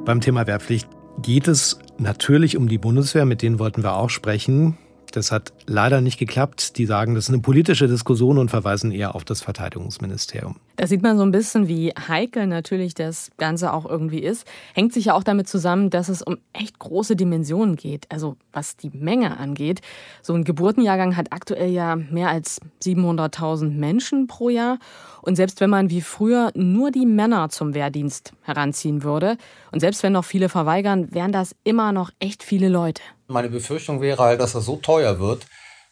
Beim 0.06 0.20
Thema 0.20 0.46
Wehrpflicht 0.46 0.88
geht 1.20 1.48
es 1.48 1.80
natürlich 1.98 2.56
um 2.56 2.68
die 2.68 2.78
Bundeswehr, 2.78 3.24
mit 3.24 3.42
denen 3.42 3.58
wollten 3.58 3.82
wir 3.82 3.96
auch 3.96 4.08
sprechen. 4.08 4.78
Das 5.16 5.32
hat 5.32 5.54
leider 5.64 6.02
nicht 6.02 6.18
geklappt. 6.18 6.76
Die 6.76 6.84
sagen, 6.84 7.14
das 7.14 7.24
ist 7.24 7.30
eine 7.30 7.40
politische 7.40 7.88
Diskussion 7.88 8.36
und 8.36 8.50
verweisen 8.50 8.92
eher 8.92 9.14
auf 9.14 9.24
das 9.24 9.40
Verteidigungsministerium. 9.40 10.56
Da 10.76 10.86
sieht 10.86 11.00
man 11.00 11.16
so 11.16 11.22
ein 11.22 11.30
bisschen, 11.30 11.68
wie 11.68 11.88
heikel 11.92 12.46
natürlich 12.46 12.92
das 12.92 13.30
Ganze 13.38 13.72
auch 13.72 13.86
irgendwie 13.86 14.18
ist. 14.18 14.46
Hängt 14.74 14.92
sich 14.92 15.06
ja 15.06 15.14
auch 15.14 15.24
damit 15.24 15.48
zusammen, 15.48 15.88
dass 15.88 16.10
es 16.10 16.20
um 16.20 16.36
echt 16.52 16.78
große 16.78 17.16
Dimensionen 17.16 17.76
geht. 17.76 18.04
Also 18.12 18.36
was 18.52 18.76
die 18.76 18.90
Menge 18.90 19.38
angeht. 19.38 19.80
So 20.20 20.34
ein 20.34 20.44
Geburtenjahrgang 20.44 21.16
hat 21.16 21.32
aktuell 21.32 21.70
ja 21.70 21.96
mehr 21.96 22.28
als 22.28 22.60
700.000 22.84 23.70
Menschen 23.70 24.26
pro 24.26 24.50
Jahr. 24.50 24.78
Und 25.22 25.36
selbst 25.36 25.62
wenn 25.62 25.70
man 25.70 25.88
wie 25.88 26.02
früher 26.02 26.50
nur 26.54 26.90
die 26.90 27.06
Männer 27.06 27.48
zum 27.48 27.72
Wehrdienst 27.72 28.34
heranziehen 28.42 29.02
würde, 29.02 29.38
und 29.72 29.80
selbst 29.80 30.02
wenn 30.02 30.12
noch 30.12 30.26
viele 30.26 30.50
verweigern, 30.50 31.14
wären 31.14 31.32
das 31.32 31.56
immer 31.64 31.92
noch 31.92 32.10
echt 32.20 32.42
viele 32.42 32.68
Leute. 32.68 33.00
Meine 33.28 33.48
Befürchtung 33.48 34.00
wäre 34.00 34.22
halt, 34.22 34.40
dass 34.40 34.52
das 34.52 34.64
so 34.64 34.76
teuer 34.76 35.18
wird, 35.18 35.46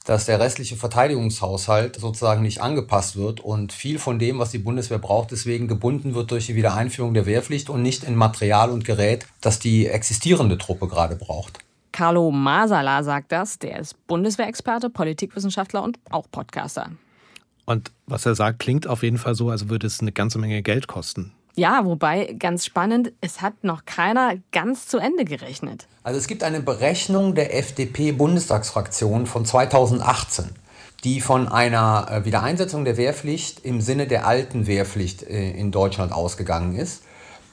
dass 0.05 0.27
der 0.27 0.39
restliche 0.39 0.77
Verteidigungshaushalt 0.77 1.97
sozusagen 1.97 2.43
nicht 2.43 2.61
angepasst 2.61 3.17
wird 3.17 3.41
und 3.41 3.73
viel 3.73 3.99
von 3.99 4.19
dem, 4.19 4.39
was 4.39 4.51
die 4.51 4.59
Bundeswehr 4.59 4.99
braucht, 4.99 5.31
deswegen 5.31 5.67
gebunden 5.67 6.15
wird 6.15 6.31
durch 6.31 6.47
die 6.47 6.55
Wiedereinführung 6.55 7.15
der 7.15 7.27
Wehrpflicht 7.27 7.71
und 7.71 7.83
nicht 7.83 8.05
in 8.05 8.15
Material 8.15 8.71
und 8.71 8.85
Gerät, 8.85 9.27
das 9.41 9.59
die 9.59 9.87
existierende 9.87 10.59
Truppe 10.59 10.89
gerade 10.89 11.17
braucht. 11.17 11.59
Carlo 11.91 12.31
Masala 12.31 13.03
sagt 13.03 13.33
das. 13.33 13.59
Der 13.61 13.79
ist 13.79 14.07
Bundeswehrexperte, 14.07 14.91
Politikwissenschaftler 14.91 15.83
und 15.83 15.99
auch 16.11 16.27
Podcaster. 16.31 16.91
Und 17.67 17.93
was 18.07 18.27
er 18.27 18.35
sagt, 18.35 18.59
klingt 18.59 18.87
auf 18.87 19.03
jeden 19.03 19.17
Fall 19.17 19.35
so, 19.35 19.49
als 19.49 19.69
würde 19.69 19.87
es 19.87 20.01
eine 20.01 20.13
ganze 20.13 20.39
Menge 20.39 20.61
Geld 20.63 20.87
kosten. 20.87 21.33
Ja, 21.57 21.85
wobei 21.85 22.35
ganz 22.39 22.65
spannend, 22.65 23.13
es 23.21 23.41
hat 23.41 23.63
noch 23.63 23.85
keiner 23.85 24.35
ganz 24.51 24.89
zu 24.89 24.99
Ende 24.99 25.25
gerechnet. 25.25 25.87
Also 26.03 26.19
es 26.19 26.27
gibt 26.27 26.43
eine 26.43 26.61
Berechnung 26.61 27.35
der 27.37 27.57
FDP-Bundestagsfraktion 27.57 29.27
von 29.27 29.45
2018, 29.45 30.51
die 31.05 31.21
von 31.21 31.47
einer 31.47 32.09
äh, 32.11 32.25
Wiedereinsetzung 32.25 32.85
der 32.85 32.97
Wehrpflicht 32.97 33.65
im 33.65 33.81
Sinne 33.81 34.09
der 34.09 34.27
alten 34.27 34.67
Wehrpflicht 34.67 35.23
äh, 35.23 35.53
in 35.53 35.71
Deutschland 35.71 36.13
ausgegangen 36.13 36.75
ist. 36.75 37.05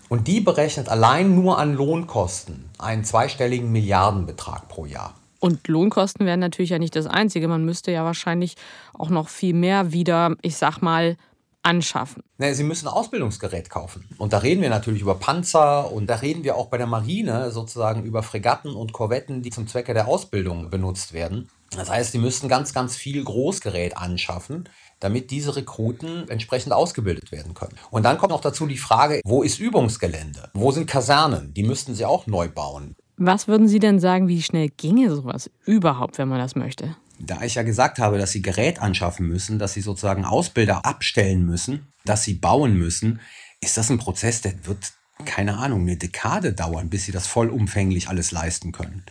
Und 0.10 0.27
die 0.27 0.41
berechnet 0.41 0.89
allein 0.89 1.36
nur 1.36 1.60
an 1.60 1.75
Lohnkosten 1.75 2.65
einen 2.79 3.03
zweistelligen 3.03 3.72
Milliardenbetrag 3.72 4.67
pro 4.67 4.86
Jahr. 4.86 5.13
Und 5.39 5.67
Lohnkosten 5.67 6.25
wären 6.25 6.39
natürlich 6.39 6.72
ja 6.72 6.79
nicht 6.79 6.96
das 6.96 7.08
Einzige. 7.08 7.48
Man 7.48 7.65
müsste 7.65 7.91
ja 7.91 8.03
wahrscheinlich 8.03 8.55
auch 8.93 9.10
noch 9.10 9.29
viel 9.29 9.53
mehr 9.53 9.91
wieder, 9.91 10.36
ich 10.41 10.55
sag 10.55 10.81
mal, 10.81 11.17
anschaffen? 11.63 12.24
Nee, 12.38 12.53
sie 12.53 12.63
müssen 12.63 12.88
Ausbildungsgerät 12.88 13.70
kaufen. 13.70 14.08
Und 14.18 14.34
da 14.34 14.39
reden 14.39 14.62
wir 14.62 14.70
natürlich 14.70 15.01
über 15.01 15.15
Panzer 15.15 15.91
und 15.91 16.08
da 16.08 16.15
reden 16.15 16.44
wir 16.44 16.56
auch 16.56 16.68
bei 16.68 16.77
der 16.77 16.88
Marine 16.88 17.51
sozusagen 17.51 18.03
über 18.03 18.24
Fregatten 18.24 18.74
und 18.74 18.94
Korvetten, 18.94 19.41
die 19.41 19.50
zum 19.50 19.68
Zwecke 19.68 19.94
der 19.94 20.08
Ausbildung 20.08 20.70
benutzt 20.70 21.13
werden. 21.13 21.50
Das 21.72 21.89
heißt, 21.89 22.12
sie 22.12 22.18
müssten 22.18 22.50
ganz, 22.50 22.74
ganz 22.74 22.98
viel 22.98 23.24
Großgerät 23.24 23.96
anschaffen, 23.96 24.68
damit 25.00 25.32
diese 25.32 25.56
Rekruten 25.56 26.27
entsprechend 26.27 26.74
ausgebildet 26.74 27.32
werden 27.32 27.53
können. 27.53 27.75
Und 27.91 28.03
dann 28.03 28.18
kommt 28.18 28.32
noch 28.32 28.41
dazu 28.41 28.68
die 28.68 28.77
Frage, 28.77 29.22
wo 29.24 29.41
ist 29.41 29.60
Übungsgelände? 29.60 30.50
Wo 30.53 30.72
sind 30.72 30.88
Kasernen? 30.88 31.53
Die 31.53 31.63
müssten 31.63 31.96
sie 31.96 32.06
auch 32.06 32.27
neu 32.27 32.50
bauen. 32.50 32.96
Was 33.24 33.48
würden 33.48 33.68
Sie 33.68 33.80
denn 33.80 34.00
sagen, 34.00 34.27
wie 34.27 34.41
schnell 34.41 34.70
ginge 34.70 35.13
sowas 35.13 35.51
überhaupt, 35.65 36.18
wenn 36.18 36.27
man 36.27 36.39
das 36.39 36.56
möchte? 36.56 36.96
Da 37.25 37.42
ich 37.44 37.56
ja 37.56 37.63
gesagt 37.63 38.00
habe, 38.00 38.18
dass 38.18 38.32
sie 38.32 38.42
Gerät 38.42 38.80
anschaffen 38.82 39.28
müssen, 39.28 39.60
dass 39.60 39.74
sie 39.74 39.82
sozusagen 39.82 40.25
Ausbilder 40.25 40.86
abstellen 40.86 41.46
müssen, 41.46 41.88
dass 42.06 42.24
sie 42.24 42.34
bauen 42.34 42.75
müssen, 42.78 43.20
ist 43.62 43.78
das 43.78 43.90
ein 43.90 44.00
Prozess, 44.00 44.42
der 44.42 44.54
wird, 44.66 44.94
keine 45.25 45.58
Ahnung, 45.58 45.82
eine 45.82 45.98
Dekade 45.98 46.54
dauern, 46.54 46.90
bis 46.90 47.06
sie 47.06 47.12
das 47.12 47.28
vollumfänglich 47.28 48.10
alles 48.10 48.32
leisten 48.32 48.72
können. 48.72 49.04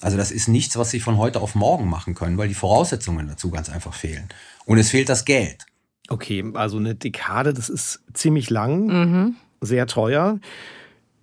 Also 0.00 0.16
das 0.16 0.30
ist 0.30 0.48
nichts, 0.48 0.76
was 0.76 0.90
sie 0.90 1.00
von 1.00 1.16
heute 1.16 1.40
auf 1.40 1.54
morgen 1.54 1.88
machen 1.88 2.14
können, 2.14 2.38
weil 2.38 2.48
die 2.48 2.54
Voraussetzungen 2.54 3.26
dazu 3.26 3.50
ganz 3.50 3.68
einfach 3.68 3.94
fehlen. 3.94 4.28
Und 4.64 4.78
es 4.78 4.90
fehlt 4.90 5.08
das 5.08 5.24
Geld. 5.24 5.66
Okay, 6.08 6.44
also 6.54 6.76
eine 6.78 6.94
Dekade, 6.94 7.52
das 7.52 7.68
ist 7.68 8.00
ziemlich 8.14 8.48
lang, 8.50 8.86
Mhm. 8.86 9.36
sehr 9.60 9.86
teuer. 9.86 10.38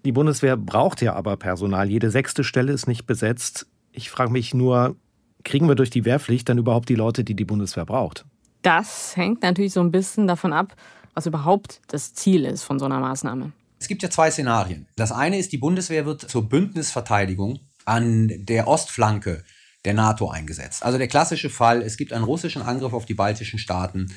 Die 0.03 0.11
Bundeswehr 0.11 0.57
braucht 0.57 1.01
ja 1.01 1.13
aber 1.13 1.37
Personal. 1.37 1.89
Jede 1.89 2.11
sechste 2.11 2.43
Stelle 2.43 2.73
ist 2.73 2.87
nicht 2.87 3.05
besetzt. 3.05 3.65
Ich 3.91 4.09
frage 4.09 4.31
mich 4.31 4.53
nur, 4.53 4.95
kriegen 5.45 5.69
wir 5.69 5.75
durch 5.75 5.89
die 5.89 6.03
Wehrpflicht 6.03 6.49
dann 6.49 6.57
überhaupt 6.57 6.89
die 6.89 6.95
Leute, 6.95 7.23
die 7.23 7.35
die 7.35 7.45
Bundeswehr 7.45 7.85
braucht? 7.85 8.25
Das 8.61 9.15
hängt 9.15 9.43
natürlich 9.43 9.71
so 9.71 9.79
ein 9.79 9.91
bisschen 9.91 10.27
davon 10.27 10.51
ab, 10.51 10.75
was 11.13 11.25
überhaupt 11.25 11.79
das 11.87 12.13
Ziel 12.13 12.43
ist 12.43 12.63
von 12.63 12.79
so 12.79 12.85
einer 12.85 12.99
Maßnahme. 12.99 13.53
Es 13.79 13.87
gibt 13.87 14.03
ja 14.03 14.09
zwei 14.09 14.31
Szenarien. 14.31 14.87
Das 14.95 15.11
eine 15.11 15.37
ist, 15.37 15.51
die 15.51 15.57
Bundeswehr 15.57 16.05
wird 16.05 16.29
zur 16.29 16.49
Bündnisverteidigung 16.49 17.59
an 17.85 18.31
der 18.35 18.67
Ostflanke 18.67 19.43
der 19.85 19.93
NATO 19.93 20.29
eingesetzt. 20.29 20.83
Also 20.83 20.97
der 20.97 21.07
klassische 21.07 21.49
Fall, 21.49 21.81
es 21.83 21.95
gibt 21.95 22.11
einen 22.11 22.23
russischen 22.23 22.63
Angriff 22.63 22.93
auf 22.93 23.05
die 23.05 23.13
baltischen 23.13 23.59
Staaten, 23.59 24.11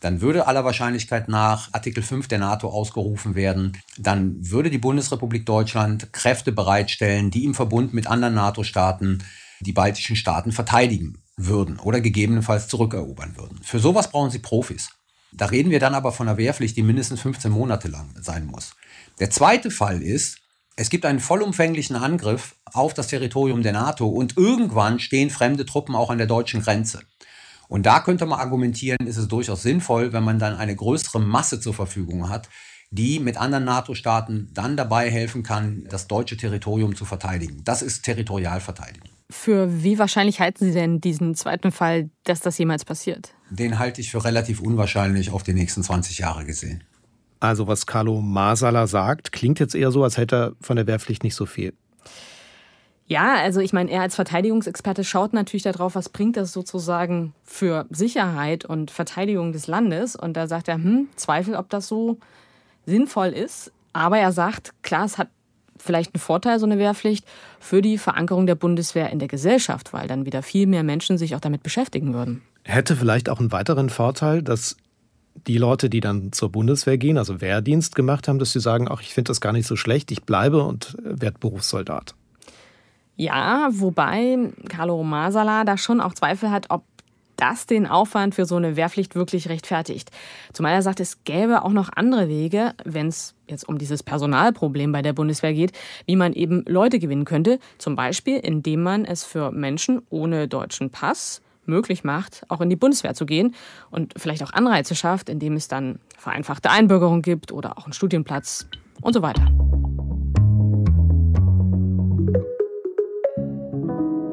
dann 0.00 0.22
würde 0.22 0.46
aller 0.46 0.64
Wahrscheinlichkeit 0.64 1.28
nach 1.28 1.68
Artikel 1.72 2.02
5 2.02 2.26
der 2.26 2.38
NATO 2.38 2.68
ausgerufen 2.68 3.34
werden. 3.34 3.76
Dann 3.98 4.36
würde 4.40 4.70
die 4.70 4.78
Bundesrepublik 4.78 5.44
Deutschland 5.44 6.10
Kräfte 6.14 6.52
bereitstellen, 6.52 7.30
die 7.30 7.44
im 7.44 7.54
Verbund 7.54 7.92
mit 7.92 8.06
anderen 8.06 8.34
NATO-Staaten 8.34 9.22
die 9.60 9.72
baltischen 9.72 10.16
Staaten 10.16 10.52
verteidigen 10.52 11.22
würden 11.36 11.78
oder 11.78 12.00
gegebenenfalls 12.00 12.68
zurückerobern 12.68 13.36
würden. 13.36 13.60
Für 13.62 13.78
sowas 13.78 14.10
brauchen 14.10 14.30
sie 14.30 14.38
Profis. 14.38 14.90
Da 15.32 15.46
reden 15.46 15.70
wir 15.70 15.80
dann 15.80 15.94
aber 15.94 16.12
von 16.12 16.28
einer 16.28 16.38
Wehrpflicht, 16.38 16.76
die 16.76 16.82
mindestens 16.82 17.20
15 17.20 17.52
Monate 17.52 17.88
lang 17.88 18.14
sein 18.20 18.46
muss. 18.46 18.74
Der 19.20 19.30
zweite 19.30 19.70
Fall 19.70 20.02
ist, 20.02 20.38
es 20.76 20.90
gibt 20.90 21.04
einen 21.04 21.20
vollumfänglichen 21.20 21.96
Angriff 21.96 22.56
auf 22.64 22.94
das 22.94 23.08
Territorium 23.08 23.62
der 23.62 23.72
NATO 23.72 24.08
und 24.08 24.36
irgendwann 24.36 24.98
stehen 24.98 25.30
fremde 25.30 25.66
Truppen 25.66 25.94
auch 25.94 26.10
an 26.10 26.18
der 26.18 26.26
deutschen 26.26 26.62
Grenze. 26.62 27.02
Und 27.68 27.86
da 27.86 28.00
könnte 28.00 28.26
man 28.26 28.40
argumentieren, 28.40 29.06
ist 29.06 29.16
es 29.16 29.28
durchaus 29.28 29.62
sinnvoll, 29.62 30.12
wenn 30.12 30.24
man 30.24 30.38
dann 30.38 30.56
eine 30.56 30.74
größere 30.74 31.20
Masse 31.20 31.60
zur 31.60 31.74
Verfügung 31.74 32.28
hat, 32.28 32.48
die 32.90 33.20
mit 33.20 33.36
anderen 33.36 33.64
NATO-Staaten 33.64 34.50
dann 34.52 34.76
dabei 34.76 35.10
helfen 35.10 35.42
kann, 35.42 35.84
das 35.88 36.08
deutsche 36.08 36.36
Territorium 36.36 36.96
zu 36.96 37.04
verteidigen. 37.04 37.62
Das 37.64 37.82
ist 37.82 38.02
Territorialverteidigung. 38.02 39.08
Für 39.30 39.84
wie 39.84 39.98
wahrscheinlich 39.98 40.40
halten 40.40 40.64
Sie 40.64 40.72
denn 40.72 41.00
diesen 41.00 41.36
zweiten 41.36 41.70
Fall, 41.70 42.10
dass 42.24 42.40
das 42.40 42.58
jemals 42.58 42.84
passiert? 42.84 43.32
Den 43.48 43.78
halte 43.78 44.00
ich 44.00 44.10
für 44.10 44.24
relativ 44.24 44.60
unwahrscheinlich 44.60 45.30
auf 45.30 45.44
die 45.44 45.52
nächsten 45.52 45.84
20 45.84 46.18
Jahre 46.18 46.44
gesehen. 46.44 46.82
Also 47.38 47.68
was 47.68 47.86
Carlo 47.86 48.20
Masala 48.20 48.88
sagt, 48.88 49.30
klingt 49.30 49.60
jetzt 49.60 49.76
eher 49.76 49.92
so, 49.92 50.02
als 50.02 50.16
hätte 50.16 50.36
er 50.36 50.52
von 50.60 50.76
der 50.76 50.88
Wehrpflicht 50.88 51.22
nicht 51.22 51.36
so 51.36 51.46
viel. 51.46 51.72
Ja, 53.06 53.34
also 53.36 53.60
ich 53.60 53.72
meine, 53.72 53.90
er 53.90 54.02
als 54.02 54.14
Verteidigungsexperte 54.14 55.04
schaut 55.04 55.32
natürlich 55.32 55.62
darauf, 55.62 55.94
was 55.94 56.08
bringt 56.08 56.36
das 56.36 56.52
sozusagen 56.52 57.34
für 57.44 57.86
Sicherheit 57.90 58.64
und 58.64 58.90
Verteidigung 58.90 59.52
des 59.52 59.68
Landes. 59.68 60.16
Und 60.16 60.36
da 60.36 60.46
sagt 60.48 60.68
er, 60.68 60.74
hm, 60.74 61.08
Zweifel, 61.16 61.54
ob 61.54 61.70
das 61.70 61.88
so 61.88 62.18
sinnvoll 62.86 63.28
ist. 63.28 63.72
Aber 63.92 64.18
er 64.18 64.32
sagt, 64.32 64.72
klar, 64.82 65.04
es 65.04 65.18
hat 65.18 65.28
vielleicht 65.76 66.14
einen 66.14 66.20
Vorteil, 66.20 66.58
so 66.58 66.66
eine 66.66 66.78
Wehrpflicht, 66.78 67.24
für 67.58 67.82
die 67.82 67.98
Verankerung 67.98 68.46
der 68.46 68.54
Bundeswehr 68.54 69.10
in 69.10 69.18
der 69.18 69.28
Gesellschaft, 69.28 69.92
weil 69.92 70.08
dann 70.08 70.26
wieder 70.26 70.42
viel 70.42 70.66
mehr 70.66 70.82
Menschen 70.82 71.18
sich 71.18 71.34
auch 71.34 71.40
damit 71.40 71.62
beschäftigen 71.62 72.14
würden. 72.14 72.42
Hätte 72.64 72.96
vielleicht 72.96 73.28
auch 73.28 73.40
einen 73.40 73.52
weiteren 73.52 73.88
Vorteil, 73.88 74.42
dass 74.42 74.76
die 75.46 75.58
Leute, 75.58 75.88
die 75.88 76.00
dann 76.00 76.32
zur 76.32 76.50
Bundeswehr 76.50 76.98
gehen, 76.98 77.16
also 77.16 77.40
Wehrdienst 77.40 77.94
gemacht 77.94 78.28
haben, 78.28 78.38
dass 78.38 78.52
sie 78.52 78.60
sagen, 78.60 78.88
ach, 78.90 79.00
ich 79.00 79.14
finde 79.14 79.28
das 79.28 79.40
gar 79.40 79.52
nicht 79.52 79.66
so 79.66 79.76
schlecht, 79.76 80.10
ich 80.10 80.24
bleibe 80.24 80.62
und 80.62 80.96
werde 81.02 81.38
Berufssoldat. 81.38 82.14
Ja, 83.16 83.68
wobei 83.70 84.50
Carlo 84.68 85.02
Masala 85.02 85.64
da 85.64 85.76
schon 85.76 86.00
auch 86.00 86.14
Zweifel 86.14 86.50
hat, 86.50 86.66
ob 86.70 86.84
das 87.40 87.66
den 87.66 87.86
Aufwand 87.86 88.34
für 88.34 88.44
so 88.44 88.56
eine 88.56 88.76
Wehrpflicht 88.76 89.14
wirklich 89.14 89.48
rechtfertigt. 89.48 90.10
Zumal 90.52 90.72
er 90.72 90.82
sagt, 90.82 91.00
es 91.00 91.24
gäbe 91.24 91.64
auch 91.64 91.72
noch 91.72 91.90
andere 91.94 92.28
Wege, 92.28 92.74
wenn 92.84 93.08
es 93.08 93.34
jetzt 93.48 93.68
um 93.68 93.78
dieses 93.78 94.02
Personalproblem 94.02 94.92
bei 94.92 95.02
der 95.02 95.12
Bundeswehr 95.12 95.54
geht, 95.54 95.72
wie 96.06 96.16
man 96.16 96.32
eben 96.32 96.64
Leute 96.66 96.98
gewinnen 96.98 97.24
könnte. 97.24 97.58
Zum 97.78 97.96
Beispiel, 97.96 98.36
indem 98.36 98.82
man 98.82 99.04
es 99.04 99.24
für 99.24 99.50
Menschen 99.50 100.02
ohne 100.10 100.48
deutschen 100.48 100.90
Pass 100.90 101.42
möglich 101.66 102.04
macht, 102.04 102.44
auch 102.48 102.60
in 102.60 102.70
die 102.70 102.76
Bundeswehr 102.76 103.14
zu 103.14 103.26
gehen 103.26 103.54
und 103.90 104.14
vielleicht 104.16 104.42
auch 104.42 104.52
Anreize 104.52 104.94
schafft, 104.94 105.28
indem 105.28 105.54
es 105.54 105.68
dann 105.68 106.00
vereinfachte 106.18 106.70
Einbürgerung 106.70 107.22
gibt 107.22 107.52
oder 107.52 107.78
auch 107.78 107.84
einen 107.84 107.92
Studienplatz 107.92 108.66
und 109.00 109.12
so 109.12 109.22
weiter. 109.22 109.50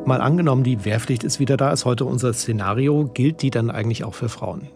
Mal 0.08 0.22
angenommen, 0.22 0.64
die 0.64 0.86
Wehrpflicht 0.86 1.26
ist 1.26 1.42
wieder 1.42 1.58
da, 1.58 1.70
ist 1.70 1.84
heute 1.84 2.06
unser 2.06 2.32
Szenario. 2.32 3.12
Gilt 3.14 3.42
die 3.42 3.50
dann 3.50 3.70
eigentlich 3.70 4.06
auch 4.06 4.14
für 4.14 4.30
Frauen? 4.30 4.70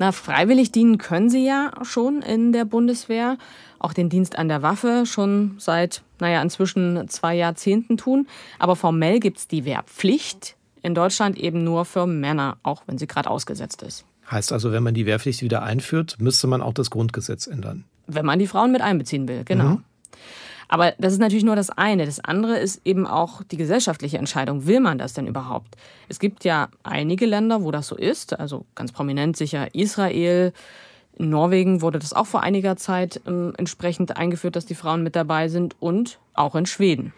Na, 0.00 0.10
freiwillig 0.10 0.72
dienen 0.72 0.98
können 0.98 1.30
sie 1.30 1.46
ja 1.46 1.70
schon 1.82 2.22
in 2.22 2.50
der 2.50 2.64
Bundeswehr. 2.64 3.38
Auch 3.78 3.92
den 3.92 4.08
Dienst 4.08 4.36
an 4.36 4.48
der 4.48 4.60
Waffe 4.60 5.06
schon 5.06 5.54
seit, 5.58 6.02
naja, 6.18 6.42
inzwischen 6.42 7.08
zwei 7.08 7.36
Jahrzehnten 7.36 7.98
tun. 7.98 8.26
Aber 8.58 8.74
formell 8.74 9.20
gibt 9.20 9.38
es 9.38 9.46
die 9.46 9.64
Wehrpflicht 9.64 10.56
in 10.82 10.92
Deutschland 10.92 11.38
eben 11.38 11.62
nur 11.62 11.84
für 11.84 12.08
Männer, 12.08 12.56
auch 12.64 12.82
wenn 12.86 12.98
sie 12.98 13.06
gerade 13.06 13.30
ausgesetzt 13.30 13.82
ist. 13.82 14.06
Heißt 14.28 14.52
also, 14.52 14.72
wenn 14.72 14.82
man 14.82 14.94
die 14.94 15.06
Wehrpflicht 15.06 15.40
wieder 15.40 15.62
einführt, 15.62 16.16
müsste 16.18 16.48
man 16.48 16.62
auch 16.62 16.74
das 16.74 16.90
Grundgesetz 16.90 17.46
ändern. 17.46 17.84
Wenn 18.08 18.26
man 18.26 18.40
die 18.40 18.48
Frauen 18.48 18.72
mit 18.72 18.80
einbeziehen 18.80 19.28
will, 19.28 19.44
genau. 19.44 19.68
Mhm. 19.68 19.84
Aber 20.68 20.92
das 20.98 21.14
ist 21.14 21.18
natürlich 21.18 21.44
nur 21.44 21.56
das 21.56 21.70
eine. 21.70 22.04
Das 22.04 22.20
andere 22.20 22.58
ist 22.58 22.82
eben 22.84 23.06
auch 23.06 23.42
die 23.42 23.56
gesellschaftliche 23.56 24.18
Entscheidung. 24.18 24.66
Will 24.66 24.80
man 24.80 24.98
das 24.98 25.14
denn 25.14 25.26
überhaupt? 25.26 25.76
Es 26.08 26.18
gibt 26.18 26.44
ja 26.44 26.68
einige 26.82 27.24
Länder, 27.24 27.62
wo 27.62 27.70
das 27.70 27.88
so 27.88 27.96
ist. 27.96 28.38
Also 28.38 28.66
ganz 28.74 28.92
prominent 28.92 29.36
sicher 29.36 29.74
Israel. 29.74 30.52
In 31.16 31.30
Norwegen 31.30 31.80
wurde 31.80 31.98
das 31.98 32.12
auch 32.12 32.26
vor 32.26 32.42
einiger 32.42 32.76
Zeit 32.76 33.20
ähm, 33.26 33.54
entsprechend 33.56 34.16
eingeführt, 34.18 34.56
dass 34.56 34.66
die 34.66 34.74
Frauen 34.74 35.02
mit 35.02 35.16
dabei 35.16 35.48
sind. 35.48 35.74
Und 35.80 36.18
auch 36.34 36.54
in 36.54 36.66
Schweden. 36.66 37.12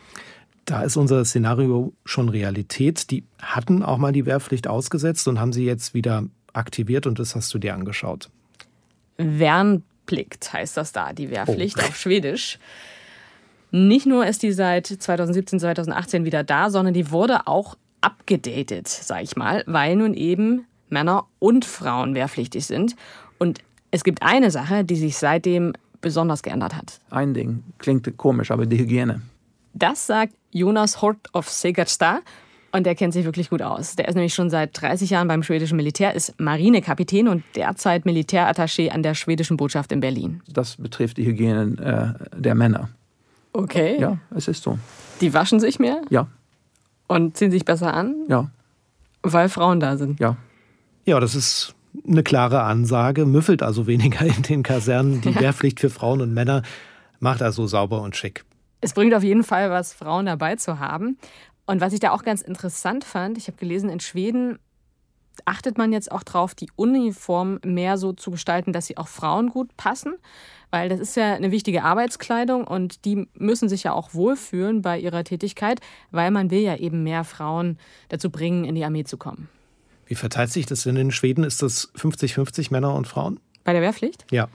Da 0.64 0.82
ist 0.82 0.96
unser 0.96 1.24
Szenario 1.24 1.92
schon 2.04 2.28
Realität. 2.28 3.10
Die 3.10 3.24
hatten 3.42 3.82
auch 3.82 3.98
mal 3.98 4.12
die 4.12 4.26
Wehrpflicht 4.26 4.68
ausgesetzt 4.68 5.26
und 5.26 5.40
haben 5.40 5.52
sie 5.52 5.64
jetzt 5.64 5.94
wieder 5.94 6.24
aktiviert 6.52 7.06
und 7.06 7.18
das 7.18 7.34
hast 7.34 7.52
du 7.52 7.58
dir 7.58 7.74
angeschaut. 7.74 8.30
Wernplikt 9.16 10.52
heißt 10.52 10.76
das 10.76 10.92
da, 10.92 11.12
die 11.12 11.30
Wehrpflicht 11.30 11.78
auf 11.78 11.96
Schwedisch. 11.96 12.58
Nicht 13.70 14.06
nur 14.06 14.26
ist 14.26 14.42
die 14.42 14.52
seit 14.52 14.86
2017, 14.86 15.60
2018 15.60 16.24
wieder 16.24 16.42
da, 16.42 16.70
sondern 16.70 16.94
die 16.94 17.10
wurde 17.10 17.46
auch 17.46 17.76
abgedatet, 18.00 18.88
sag 18.88 19.22
ich 19.22 19.36
mal, 19.36 19.62
weil 19.66 19.96
nun 19.96 20.14
eben 20.14 20.66
Männer 20.88 21.26
und 21.38 21.64
Frauen 21.64 22.14
wehrpflichtig 22.14 22.66
sind. 22.66 22.96
Und 23.38 23.60
es 23.90 24.04
gibt 24.04 24.22
eine 24.22 24.50
Sache, 24.50 24.84
die 24.84 24.96
sich 24.96 25.16
seitdem 25.16 25.72
besonders 26.00 26.42
geändert 26.42 26.74
hat. 26.74 27.00
Ein 27.10 27.34
Ding 27.34 27.62
klingt 27.78 28.16
komisch, 28.16 28.50
aber 28.50 28.66
die 28.66 28.78
Hygiene. 28.78 29.22
Das 29.74 30.06
sagt 30.06 30.34
Jonas 30.50 31.00
Hort 31.00 31.28
of 31.32 31.48
Segersta 31.48 32.20
und 32.72 32.86
der 32.86 32.94
kennt 32.94 33.12
sich 33.12 33.24
wirklich 33.24 33.50
gut 33.50 33.62
aus. 33.62 33.96
Der 33.96 34.08
ist 34.08 34.14
nämlich 34.14 34.34
schon 34.34 34.50
seit 34.50 34.80
30 34.80 35.10
Jahren 35.10 35.28
beim 35.28 35.42
schwedischen 35.42 35.76
Militär, 35.76 36.14
ist 36.14 36.40
Marinekapitän 36.40 37.28
und 37.28 37.44
derzeit 37.54 38.04
Militärattaché 38.04 38.90
an 38.90 39.02
der 39.02 39.14
schwedischen 39.14 39.56
Botschaft 39.56 39.92
in 39.92 40.00
Berlin. 40.00 40.42
Das 40.48 40.76
betrifft 40.76 41.18
die 41.18 41.26
Hygiene 41.26 42.16
äh, 42.32 42.40
der 42.40 42.54
Männer. 42.54 42.88
Okay. 43.52 44.00
Ja, 44.00 44.18
es 44.34 44.48
ist 44.48 44.62
so. 44.62 44.78
Die 45.20 45.34
waschen 45.34 45.60
sich 45.60 45.78
mehr 45.78 46.02
Ja, 46.08 46.28
und 47.08 47.36
ziehen 47.36 47.50
sich 47.50 47.64
besser 47.64 47.92
an, 47.94 48.14
ja, 48.28 48.50
weil 49.22 49.48
Frauen 49.48 49.80
da 49.80 49.96
sind. 49.96 50.20
ja. 50.20 50.36
Ja, 51.06 51.18
das 51.18 51.34
ist 51.34 51.74
eine 52.06 52.22
klare 52.22 52.62
Ansage, 52.62 53.24
müffelt 53.24 53.62
also 53.62 53.86
weniger 53.86 54.24
in 54.26 54.42
den 54.42 54.62
Kasernen. 54.62 55.22
Die 55.22 55.34
Wehrpflicht 55.34 55.80
für 55.80 55.88
Frauen 55.90 56.20
und 56.20 56.32
Männer 56.34 56.62
macht 57.20 57.42
also 57.42 57.66
sauber 57.66 58.02
und 58.02 58.16
schick. 58.16 58.44
Es 58.82 58.92
bringt 58.92 59.14
auf 59.14 59.22
jeden 59.22 59.42
Fall 59.42 59.70
was, 59.70 59.94
Frauen 59.94 60.26
dabei 60.26 60.56
zu 60.56 60.78
haben. 60.78 61.18
Und 61.66 61.80
was 61.80 61.94
ich 61.94 62.00
da 62.00 62.10
auch 62.12 62.22
ganz 62.22 62.42
interessant 62.42 63.04
fand, 63.04 63.38
ich 63.38 63.46
habe 63.48 63.56
gelesen, 63.56 63.88
in 63.88 63.98
Schweden, 63.98 64.58
Achtet 65.44 65.78
man 65.78 65.92
jetzt 65.92 66.12
auch 66.12 66.22
drauf, 66.22 66.54
die 66.54 66.70
Uniform 66.76 67.60
mehr 67.64 67.98
so 67.98 68.12
zu 68.12 68.30
gestalten, 68.30 68.72
dass 68.72 68.86
sie 68.86 68.96
auch 68.96 69.08
Frauen 69.08 69.48
gut 69.48 69.76
passen? 69.76 70.14
Weil 70.70 70.88
das 70.88 71.00
ist 71.00 71.16
ja 71.16 71.34
eine 71.34 71.50
wichtige 71.50 71.82
Arbeitskleidung 71.82 72.64
und 72.64 73.04
die 73.04 73.26
müssen 73.34 73.68
sich 73.68 73.82
ja 73.82 73.92
auch 73.92 74.14
wohlfühlen 74.14 74.82
bei 74.82 74.98
ihrer 74.98 75.24
Tätigkeit, 75.24 75.80
weil 76.10 76.30
man 76.30 76.50
will 76.50 76.60
ja 76.60 76.76
eben 76.76 77.02
mehr 77.02 77.24
Frauen 77.24 77.78
dazu 78.08 78.30
bringen, 78.30 78.64
in 78.64 78.74
die 78.74 78.84
Armee 78.84 79.04
zu 79.04 79.16
kommen. 79.16 79.48
Wie 80.06 80.14
verteilt 80.14 80.50
sich 80.50 80.66
das 80.66 80.82
denn 80.82 80.96
in 80.96 81.10
Schweden? 81.10 81.44
Ist 81.44 81.62
das 81.62 81.92
50-50 81.94 82.72
Männer 82.72 82.94
und 82.94 83.06
Frauen? 83.06 83.40
Bei 83.64 83.72
der 83.72 83.82
Wehrpflicht? 83.82 84.26
Ja. 84.30 84.48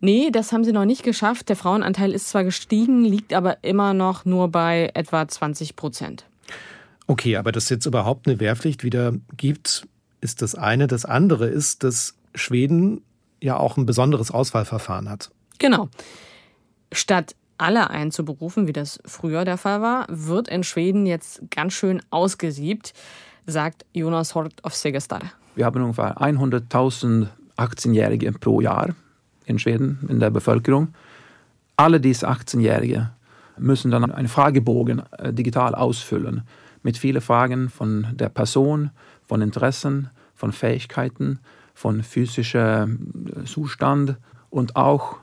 Nee, 0.00 0.30
das 0.30 0.52
haben 0.52 0.64
sie 0.64 0.72
noch 0.72 0.84
nicht 0.84 1.02
geschafft. 1.02 1.48
Der 1.48 1.56
Frauenanteil 1.56 2.12
ist 2.12 2.28
zwar 2.28 2.44
gestiegen, 2.44 3.04
liegt 3.04 3.32
aber 3.32 3.64
immer 3.64 3.94
noch 3.94 4.24
nur 4.24 4.48
bei 4.48 4.90
etwa 4.94 5.26
20 5.26 5.74
Prozent. 5.74 6.26
Okay, 7.06 7.36
aber 7.36 7.52
dass 7.52 7.64
es 7.64 7.70
jetzt 7.70 7.86
überhaupt 7.86 8.26
eine 8.26 8.40
Wehrpflicht 8.40 8.84
wieder 8.84 9.12
gibt, 9.36 9.86
ist 10.20 10.42
das 10.42 10.54
eine. 10.54 10.86
Das 10.86 11.04
andere 11.04 11.46
ist, 11.46 11.82
dass 11.82 12.14
Schweden 12.34 13.02
ja 13.40 13.56
auch 13.56 13.76
ein 13.76 13.86
besonderes 13.86 14.30
Auswahlverfahren 14.30 15.08
hat. 15.08 15.30
Genau. 15.58 15.88
Statt 16.92 17.34
alle 17.58 17.90
einzuberufen, 17.90 18.66
wie 18.66 18.72
das 18.72 18.98
früher 19.06 19.44
der 19.44 19.56
Fall 19.56 19.80
war, 19.80 20.06
wird 20.08 20.48
in 20.48 20.62
Schweden 20.62 21.06
jetzt 21.06 21.42
ganz 21.50 21.72
schön 21.72 22.02
ausgesiebt, 22.10 22.92
sagt 23.46 23.86
Jonas 23.92 24.34
Hort 24.34 24.52
auf 24.62 24.74
Segestar. 24.74 25.22
Wir 25.54 25.64
haben 25.64 25.80
ungefähr 25.80 26.18
100.000 26.18 27.28
18-Jährige 27.56 28.32
pro 28.32 28.60
Jahr 28.60 28.94
in 29.44 29.58
Schweden 29.58 30.00
in 30.08 30.20
der 30.20 30.30
Bevölkerung. 30.30 30.88
Alle 31.76 32.00
diese 32.00 32.28
18-Jährige 32.28 33.10
müssen 33.58 33.90
dann 33.90 34.10
einen 34.10 34.28
Fragebogen 34.28 35.02
äh, 35.18 35.32
digital 35.32 35.74
ausfüllen 35.74 36.42
mit 36.82 36.98
vielen 36.98 37.20
Fragen 37.20 37.68
von 37.68 38.06
der 38.12 38.28
Person, 38.28 38.90
von 39.24 39.42
Interessen, 39.42 40.10
von 40.34 40.52
Fähigkeiten, 40.52 41.40
von 41.74 42.02
physischen 42.02 43.34
äh, 43.34 43.44
Zustand 43.44 44.16
und 44.50 44.76
auch 44.76 45.16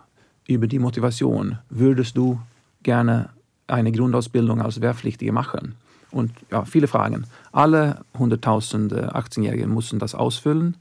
über 0.48 0.68
die 0.68 0.80
Motivation. 0.80 1.60
Würdest 1.70 2.18
du 2.18 2.40
gerne 2.84 3.30
eine 3.68 3.92
Grundausbildung 3.92 4.62
als 4.62 4.82
Wehrpflichtige 4.82 5.32
machen? 5.32 5.76
Und 6.12 6.32
ja, 6.52 6.64
viele 6.66 6.88
Fragen. 6.88 7.26
Alle 7.52 8.02
100.000 8.18 9.12
18-Jährigen 9.14 9.74
müssen 9.74 10.00
das 10.00 10.14
ausfüllen 10.14 10.78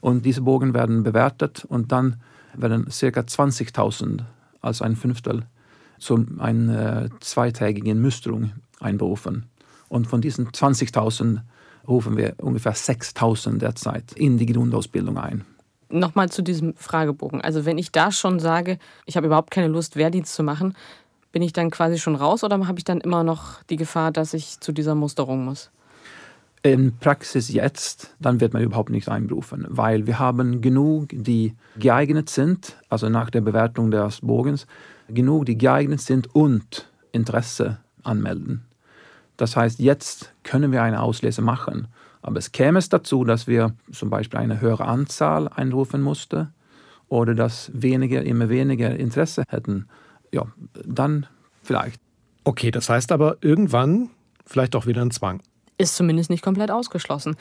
und 0.00 0.26
diese 0.26 0.42
Bogen 0.42 0.74
werden 0.74 1.02
bewertet 1.02 1.64
und 1.64 1.92
dann 1.92 2.16
werden 2.54 2.84
ca. 2.84 2.90
20.000, 2.90 4.20
also 4.60 4.84
ein 4.84 4.96
Fünftel, 4.96 5.44
zu 5.98 6.26
einer 6.38 7.04
äh, 7.04 7.08
zweitägigen 7.20 8.00
Musterung 8.02 8.52
einberufen. 8.80 9.44
Und 9.88 10.06
von 10.06 10.20
diesen 10.20 10.48
20.000 10.48 11.40
rufen 11.88 12.16
wir 12.16 12.34
ungefähr 12.38 12.74
6.000 12.74 13.58
derzeit 13.58 14.12
in 14.12 14.36
die 14.36 14.46
Grundausbildung 14.46 15.16
ein. 15.16 15.44
Nochmal 15.88 16.28
zu 16.28 16.42
diesem 16.42 16.74
Fragebogen. 16.74 17.40
Also 17.40 17.64
wenn 17.64 17.78
ich 17.78 17.92
da 17.92 18.10
schon 18.10 18.40
sage, 18.40 18.78
ich 19.04 19.16
habe 19.16 19.26
überhaupt 19.26 19.50
keine 19.50 19.68
Lust, 19.68 19.96
Wehrdienst 19.96 20.34
zu 20.34 20.42
machen, 20.42 20.74
bin 21.32 21.42
ich 21.42 21.52
dann 21.52 21.70
quasi 21.70 21.98
schon 21.98 22.16
raus 22.16 22.42
oder 22.44 22.66
habe 22.66 22.78
ich 22.78 22.84
dann 22.84 23.00
immer 23.00 23.22
noch 23.22 23.62
die 23.64 23.76
Gefahr, 23.76 24.10
dass 24.10 24.34
ich 24.34 24.58
zu 24.60 24.72
dieser 24.72 24.94
Musterung 24.94 25.44
muss? 25.44 25.70
In 26.62 26.96
Praxis 26.98 27.52
jetzt, 27.52 28.16
dann 28.18 28.40
wird 28.40 28.52
man 28.52 28.62
überhaupt 28.62 28.90
nicht 28.90 29.08
einberufen, 29.08 29.66
weil 29.68 30.06
wir 30.06 30.18
haben 30.18 30.60
genug, 30.60 31.08
die 31.12 31.54
geeignet 31.78 32.30
sind, 32.30 32.76
also 32.88 33.08
nach 33.08 33.30
der 33.30 33.42
Bewertung 33.42 33.90
des 33.90 34.20
Bogens, 34.22 34.66
genug, 35.08 35.46
die 35.46 35.56
geeignet 35.56 36.00
sind 36.00 36.34
und 36.34 36.90
Interesse 37.12 37.78
anmelden. 38.02 38.64
Das 39.36 39.56
heißt, 39.56 39.78
jetzt 39.78 40.32
können 40.42 40.72
wir 40.72 40.82
eine 40.82 41.02
Auslese 41.02 41.42
machen. 41.42 41.88
Aber 42.26 42.38
es 42.38 42.50
käme 42.50 42.80
es 42.80 42.88
dazu, 42.88 43.22
dass 43.22 43.46
wir 43.46 43.76
zum 43.92 44.10
Beispiel 44.10 44.40
eine 44.40 44.60
höhere 44.60 44.84
Anzahl 44.84 45.46
einrufen 45.46 46.02
mussten 46.02 46.52
oder 47.08 47.36
dass 47.36 47.70
weniger, 47.72 48.24
immer 48.24 48.48
weniger 48.48 48.96
Interesse 48.96 49.44
hätten. 49.48 49.86
Ja, 50.32 50.42
dann 50.84 51.26
vielleicht. 51.62 52.00
Okay, 52.42 52.72
das 52.72 52.88
heißt 52.88 53.12
aber 53.12 53.36
irgendwann 53.42 54.10
vielleicht 54.44 54.74
auch 54.74 54.86
wieder 54.86 55.02
ein 55.02 55.12
Zwang. 55.12 55.40
Ist 55.78 55.94
zumindest 55.94 56.28
nicht 56.28 56.42
komplett 56.42 56.72
ausgeschlossen. 56.72 57.36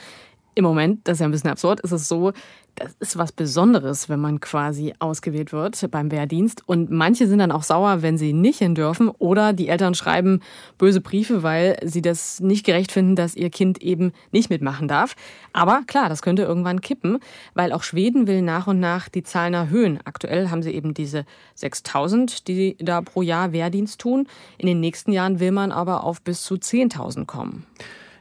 Im 0.56 0.64
Moment, 0.64 1.02
das 1.08 1.16
ist 1.16 1.20
ja 1.20 1.28
ein 1.28 1.32
bisschen 1.32 1.50
absurd, 1.50 1.82
ist 1.82 1.92
es 1.92 2.08
so, 2.08 2.32
das 2.76 2.96
ist 3.00 3.18
was 3.18 3.32
Besonderes, 3.32 4.10
wenn 4.10 4.20
man 4.20 4.40
quasi 4.42 4.94
ausgewählt 5.00 5.54
wird 5.54 5.90
beim 5.92 6.12
Wehrdienst. 6.12 6.68
Und 6.68 6.92
manche 6.92 7.28
sind 7.28 7.40
dann 7.40 7.52
auch 7.52 7.64
sauer, 7.64 8.02
wenn 8.02 8.18
sie 8.18 8.34
nicht 8.34 8.60
hin 8.60 8.76
dürfen. 8.76 9.10
Oder 9.10 9.54
die 9.54 9.70
Eltern 9.70 9.96
schreiben 9.96 10.42
böse 10.78 11.00
Briefe, 11.00 11.42
weil 11.42 11.78
sie 11.84 12.02
das 12.02 12.42
nicht 12.42 12.66
gerecht 12.66 12.92
finden, 12.92 13.16
dass 13.16 13.36
ihr 13.36 13.50
Kind 13.50 13.82
eben 13.82 14.12
nicht 14.32 14.50
mitmachen 14.50 14.88
darf. 14.88 15.16
Aber 15.54 15.84
klar, 15.88 16.10
das 16.10 16.22
könnte 16.22 16.44
irgendwann 16.44 16.82
kippen, 16.82 17.20
weil 17.54 17.72
auch 17.72 17.84
Schweden 17.84 18.28
will 18.28 18.42
nach 18.42 18.68
und 18.68 18.80
nach 18.80 19.08
die 19.08 19.24
Zahlen 19.24 19.54
erhöhen. 19.54 20.00
Aktuell 20.04 20.50
haben 20.50 20.64
sie 20.64 20.72
eben 20.72 20.94
diese 20.94 21.26
6000, 21.56 22.48
die 22.48 22.76
da 22.80 23.02
pro 23.02 23.22
Jahr 23.22 23.54
Wehrdienst 23.54 24.00
tun. 24.02 24.28
In 24.58 24.68
den 24.68 24.82
nächsten 24.82 25.14
Jahren 25.14 25.40
will 25.40 25.52
man 25.52 25.72
aber 25.72 26.04
auf 26.04 26.22
bis 26.22 26.44
zu 26.44 26.56
10.000 26.56 27.26
kommen. 27.26 27.66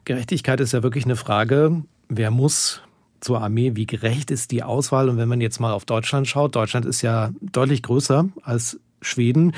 Gerechtigkeit 0.04 0.60
ist 0.60 0.72
ja 0.72 0.82
wirklich 0.82 1.06
eine 1.06 1.16
Frage, 1.16 1.82
wer 2.08 2.30
muss 2.30 2.82
zur 3.20 3.40
Armee, 3.40 3.72
wie 3.74 3.86
gerecht 3.86 4.30
ist 4.30 4.50
die 4.50 4.62
Auswahl? 4.62 5.08
Und 5.08 5.16
wenn 5.16 5.28
man 5.28 5.40
jetzt 5.40 5.60
mal 5.60 5.72
auf 5.72 5.84
Deutschland 5.84 6.28
schaut, 6.28 6.54
Deutschland 6.54 6.86
ist 6.86 7.02
ja 7.02 7.30
deutlich 7.40 7.82
größer 7.82 8.28
als 8.42 8.78
Schweden. 9.00 9.52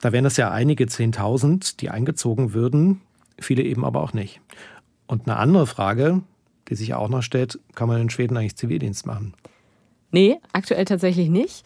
Da 0.00 0.12
wären 0.12 0.24
das 0.24 0.36
ja 0.36 0.50
einige 0.50 0.86
Zehntausend, 0.86 1.80
die 1.80 1.90
eingezogen 1.90 2.54
würden, 2.54 3.00
viele 3.38 3.62
eben 3.62 3.84
aber 3.84 4.02
auch 4.02 4.12
nicht. 4.12 4.40
Und 5.06 5.26
eine 5.26 5.36
andere 5.36 5.66
Frage, 5.66 6.22
die 6.68 6.74
sich 6.74 6.94
auch 6.94 7.08
noch 7.08 7.22
stellt, 7.22 7.58
kann 7.74 7.88
man 7.88 8.00
in 8.00 8.10
Schweden 8.10 8.36
eigentlich 8.36 8.56
Zivildienst 8.56 9.06
machen? 9.06 9.34
Nee, 10.10 10.38
aktuell 10.52 10.84
tatsächlich 10.84 11.28
nicht, 11.28 11.64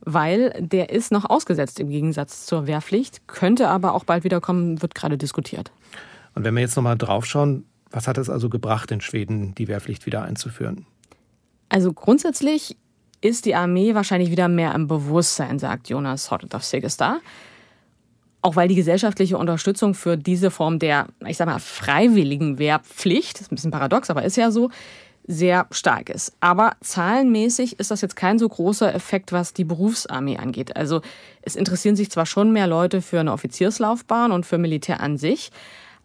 weil 0.00 0.50
der 0.60 0.90
ist 0.90 1.12
noch 1.12 1.28
ausgesetzt 1.28 1.80
im 1.80 1.88
Gegensatz 1.88 2.46
zur 2.46 2.66
Wehrpflicht, 2.66 3.26
könnte 3.26 3.68
aber 3.68 3.94
auch 3.94 4.04
bald 4.04 4.24
wieder 4.24 4.40
kommen, 4.40 4.82
wird 4.82 4.94
gerade 4.94 5.18
diskutiert. 5.18 5.72
Und 6.34 6.44
wenn 6.44 6.54
wir 6.54 6.60
jetzt 6.60 6.76
nochmal 6.76 6.98
draufschauen, 6.98 7.64
was 7.94 8.08
hat 8.08 8.18
es 8.18 8.28
also 8.28 8.48
gebracht, 8.48 8.90
in 8.90 9.00
Schweden 9.00 9.54
die 9.54 9.68
Wehrpflicht 9.68 10.04
wieder 10.04 10.22
einzuführen? 10.22 10.86
Also 11.68 11.92
grundsätzlich 11.92 12.76
ist 13.20 13.46
die 13.46 13.54
Armee 13.54 13.94
wahrscheinlich 13.94 14.30
wieder 14.30 14.48
mehr 14.48 14.74
im 14.74 14.88
Bewusstsein, 14.88 15.58
sagt 15.58 15.88
Jonas 15.88 16.30
Hortov 16.30 16.64
Segestar. 16.64 17.20
Auch 18.42 18.56
weil 18.56 18.68
die 18.68 18.74
gesellschaftliche 18.74 19.38
Unterstützung 19.38 19.94
für 19.94 20.18
diese 20.18 20.50
Form 20.50 20.78
der, 20.78 21.06
ich 21.26 21.38
sag 21.38 21.46
mal, 21.46 21.60
freiwilligen 21.60 22.58
Wehrpflicht, 22.58 23.40
ist 23.40 23.50
ein 23.50 23.54
bisschen 23.54 23.70
paradox, 23.70 24.10
aber 24.10 24.24
ist 24.24 24.36
ja 24.36 24.50
so, 24.50 24.70
sehr 25.26 25.66
stark 25.70 26.10
ist. 26.10 26.36
Aber 26.40 26.72
zahlenmäßig 26.82 27.78
ist 27.78 27.90
das 27.90 28.02
jetzt 28.02 28.16
kein 28.16 28.38
so 28.38 28.46
großer 28.48 28.94
Effekt, 28.94 29.32
was 29.32 29.54
die 29.54 29.64
Berufsarmee 29.64 30.36
angeht. 30.36 30.76
Also 30.76 31.00
es 31.40 31.56
interessieren 31.56 31.96
sich 31.96 32.10
zwar 32.10 32.26
schon 32.26 32.52
mehr 32.52 32.66
Leute 32.66 33.00
für 33.00 33.20
eine 33.20 33.32
Offizierslaufbahn 33.32 34.32
und 34.32 34.44
für 34.44 34.58
Militär 34.58 35.00
an 35.00 35.16
sich, 35.16 35.50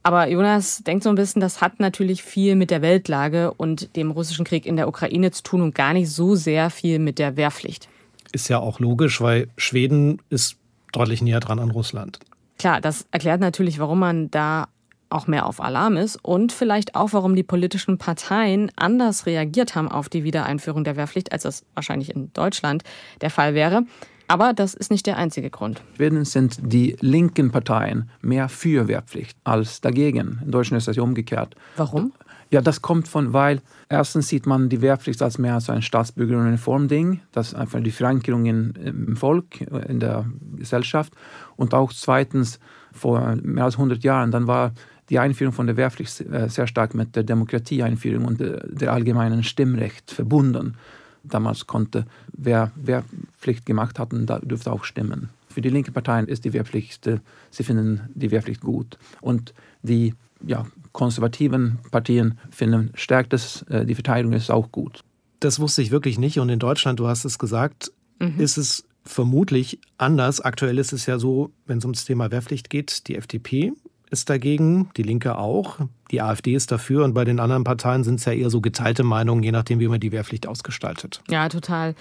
aber 0.04 0.30
Jonas 0.30 0.84
denkt 0.84 1.04
so 1.04 1.10
ein 1.10 1.16
bisschen, 1.16 1.42
das 1.42 1.62
hat 1.62 1.80
natürlich 1.80 2.24
viel 2.24 2.56
mit 2.56 2.72
der 2.72 2.82
Weltlage 2.82 3.54
und 3.54 3.96
dem 3.96 4.12
russischen 4.12 4.46
Krieg 4.46 4.66
in 4.66 4.76
der 4.76 4.88
Ukraine 4.88 5.32
zu 5.32 5.44
tun 5.44 5.62
und 5.62 5.76
gar 5.76 5.94
nicht 5.94 6.10
so 6.10 6.36
sehr 6.36 6.70
viel 6.70 7.00
mit 7.00 7.20
der 7.20 7.36
Wehrpflicht. 7.38 7.90
Ist 8.32 8.48
ja 8.48 8.60
auch 8.60 8.80
logisch, 8.80 9.22
weil 9.22 9.48
Schweden 9.58 10.22
ist 10.30 10.56
deutlich 10.94 11.22
näher 11.22 11.40
dran 11.40 11.60
an 11.60 11.72
Russland. 11.72 12.20
Klar, 12.58 12.82
das 12.82 13.08
erklärt 13.12 13.42
natürlich, 13.42 13.80
warum 13.80 14.00
man 14.00 14.32
da 14.32 14.68
auch 15.10 15.28
mehr 15.28 15.46
auf 15.46 15.60
Alarm 15.60 15.98
ist 15.98 16.18
und 16.18 16.52
vielleicht 16.52 16.96
auch, 16.96 17.14
warum 17.14 17.36
die 17.36 17.44
politischen 17.44 17.98
Parteien 17.98 18.72
anders 18.76 19.26
reagiert 19.26 19.76
haben 19.76 19.90
auf 19.90 20.08
die 20.08 20.24
Wiedereinführung 20.24 20.84
der 20.84 20.96
Wehrpflicht, 20.96 21.32
als 21.32 21.44
das 21.44 21.66
wahrscheinlich 21.74 22.14
in 22.14 22.32
Deutschland 22.34 22.84
der 23.22 23.32
Fall 23.32 23.54
wäre. 23.56 23.84
Aber 24.30 24.54
das 24.54 24.76
ist 24.76 24.92
nicht 24.92 25.08
der 25.08 25.18
einzige 25.18 25.50
Grund. 25.50 25.80
In 25.80 25.96
Schweden 25.96 26.24
sind 26.24 26.60
die 26.62 26.96
linken 27.00 27.50
Parteien 27.50 28.12
mehr 28.22 28.48
für 28.48 28.88
Wehrpflicht 28.88 29.36
als 29.44 29.82
dagegen. 29.82 30.40
In 30.46 30.52
Deutschland 30.52 30.78
ist 30.78 30.88
das 30.88 30.98
ja 30.98 31.02
umgekehrt. 31.02 31.56
Warum? 31.78 32.14
Ja, 32.52 32.62
das 32.62 32.84
kommt 32.84 33.08
von, 33.08 33.34
weil 33.34 33.62
erstens 33.90 34.28
sieht 34.28 34.46
man 34.46 34.70
die 34.70 34.82
Wehrpflicht 34.82 35.22
als 35.24 35.40
mehr 35.40 35.56
als 35.56 35.70
ein 35.72 35.82
Staatsbürgeruniform-Ding. 35.82 37.22
Das 37.32 37.50
ist 37.50 37.54
einfach 37.56 37.82
die 37.82 37.90
Verankerung 37.90 38.46
in, 38.46 38.72
im 38.76 39.16
Volk, 39.16 39.62
in 39.62 40.00
der 40.00 40.26
Gesellschaft. 40.56 41.14
Und 41.56 41.74
auch 41.74 41.92
zweitens, 41.92 42.60
vor 42.92 43.36
mehr 43.42 43.64
als 43.64 43.76
100 43.76 44.04
Jahren, 44.04 44.30
dann 44.30 44.46
war 44.46 44.74
die 45.10 45.18
Einführung 45.18 45.54
von 45.54 45.66
der 45.66 45.76
Wehrpflicht 45.76 46.22
äh, 46.22 46.50
sehr 46.50 46.68
stark 46.68 46.94
mit 46.94 47.16
der 47.16 47.24
Demokratieeinführung 47.24 48.26
und 48.26 48.40
der 48.40 48.94
allgemeinen 48.94 49.44
Stimmrecht 49.44 50.12
verbunden 50.12 50.76
damals 51.24 51.68
konnte, 51.68 52.06
wer 52.34 52.72
Wehrpflicht 52.76 53.66
gemacht 53.66 54.00
hat, 54.00 54.10
da 54.12 54.40
dürfte 54.40 54.72
auch 54.72 54.84
stimmen. 54.84 55.30
Für 55.50 55.62
die 55.62 55.70
linke 55.70 55.92
Parteien 55.92 56.28
ist 56.28 56.46
die 56.46 56.54
Wehrpflicht, 56.54 57.08
äh, 57.08 57.20
sie 57.50 57.64
finden 57.64 58.02
die 58.14 58.32
Wehrpflicht 58.32 58.62
gut. 58.62 58.98
Und 59.22 59.54
die 59.82 60.14
ja, 60.46 60.66
konservativen 60.92 61.80
Partien 61.92 62.38
finden, 62.52 62.92
stärkt 62.94 63.34
es, 63.34 63.64
äh, 63.64 63.86
die 63.86 63.96
Verteidigung 63.96 64.34
ist 64.34 64.52
auch 64.52 64.72
gut. 64.72 65.04
Das 65.40 65.60
wusste 65.60 65.82
ich 65.82 65.92
wirklich 65.92 66.18
nicht. 66.20 66.40
Und 66.40 66.50
in 66.50 66.60
Deutschland, 66.60 67.00
du 67.00 67.08
hast 67.08 67.26
es 67.26 67.40
gesagt, 67.40 67.92
mhm. 68.20 68.40
ist 68.40 68.58
es 68.58 68.86
vermutlich 69.04 69.80
anders. 69.98 70.42
Aktuell 70.42 70.78
ist 70.78 70.94
es 70.94 71.06
ja 71.06 71.18
so, 71.18 71.52
wenn 71.66 71.80
es 71.80 71.86
ums 71.86 72.06
Thema 72.06 72.32
Wehrpflicht 72.32 72.70
geht, 72.70 73.08
die 73.08 73.16
FDP 73.16 73.74
ist 74.10 74.30
dagegen, 74.30 74.90
die 74.98 75.04
Linke 75.04 75.38
auch, 75.38 75.78
die 76.12 76.22
AfD 76.22 76.54
ist 76.54 76.72
dafür 76.72 77.04
und 77.04 77.14
bei 77.14 77.26
den 77.26 77.40
anderen 77.40 77.64
Parteien 77.64 78.04
sind 78.04 78.16
es 78.16 78.26
ja 78.26 78.34
eher 78.34 78.50
so 78.50 78.62
geteilte 78.62 79.04
Meinungen, 79.04 79.44
je 79.44 79.52
nachdem, 79.52 79.80
wie 79.80 79.88
man 79.88 80.00
die 80.00 80.12
Wehrpflicht 80.12 80.48
ausgestaltet. 80.48 81.22
Ja, 81.30 81.48
total. 81.50 81.96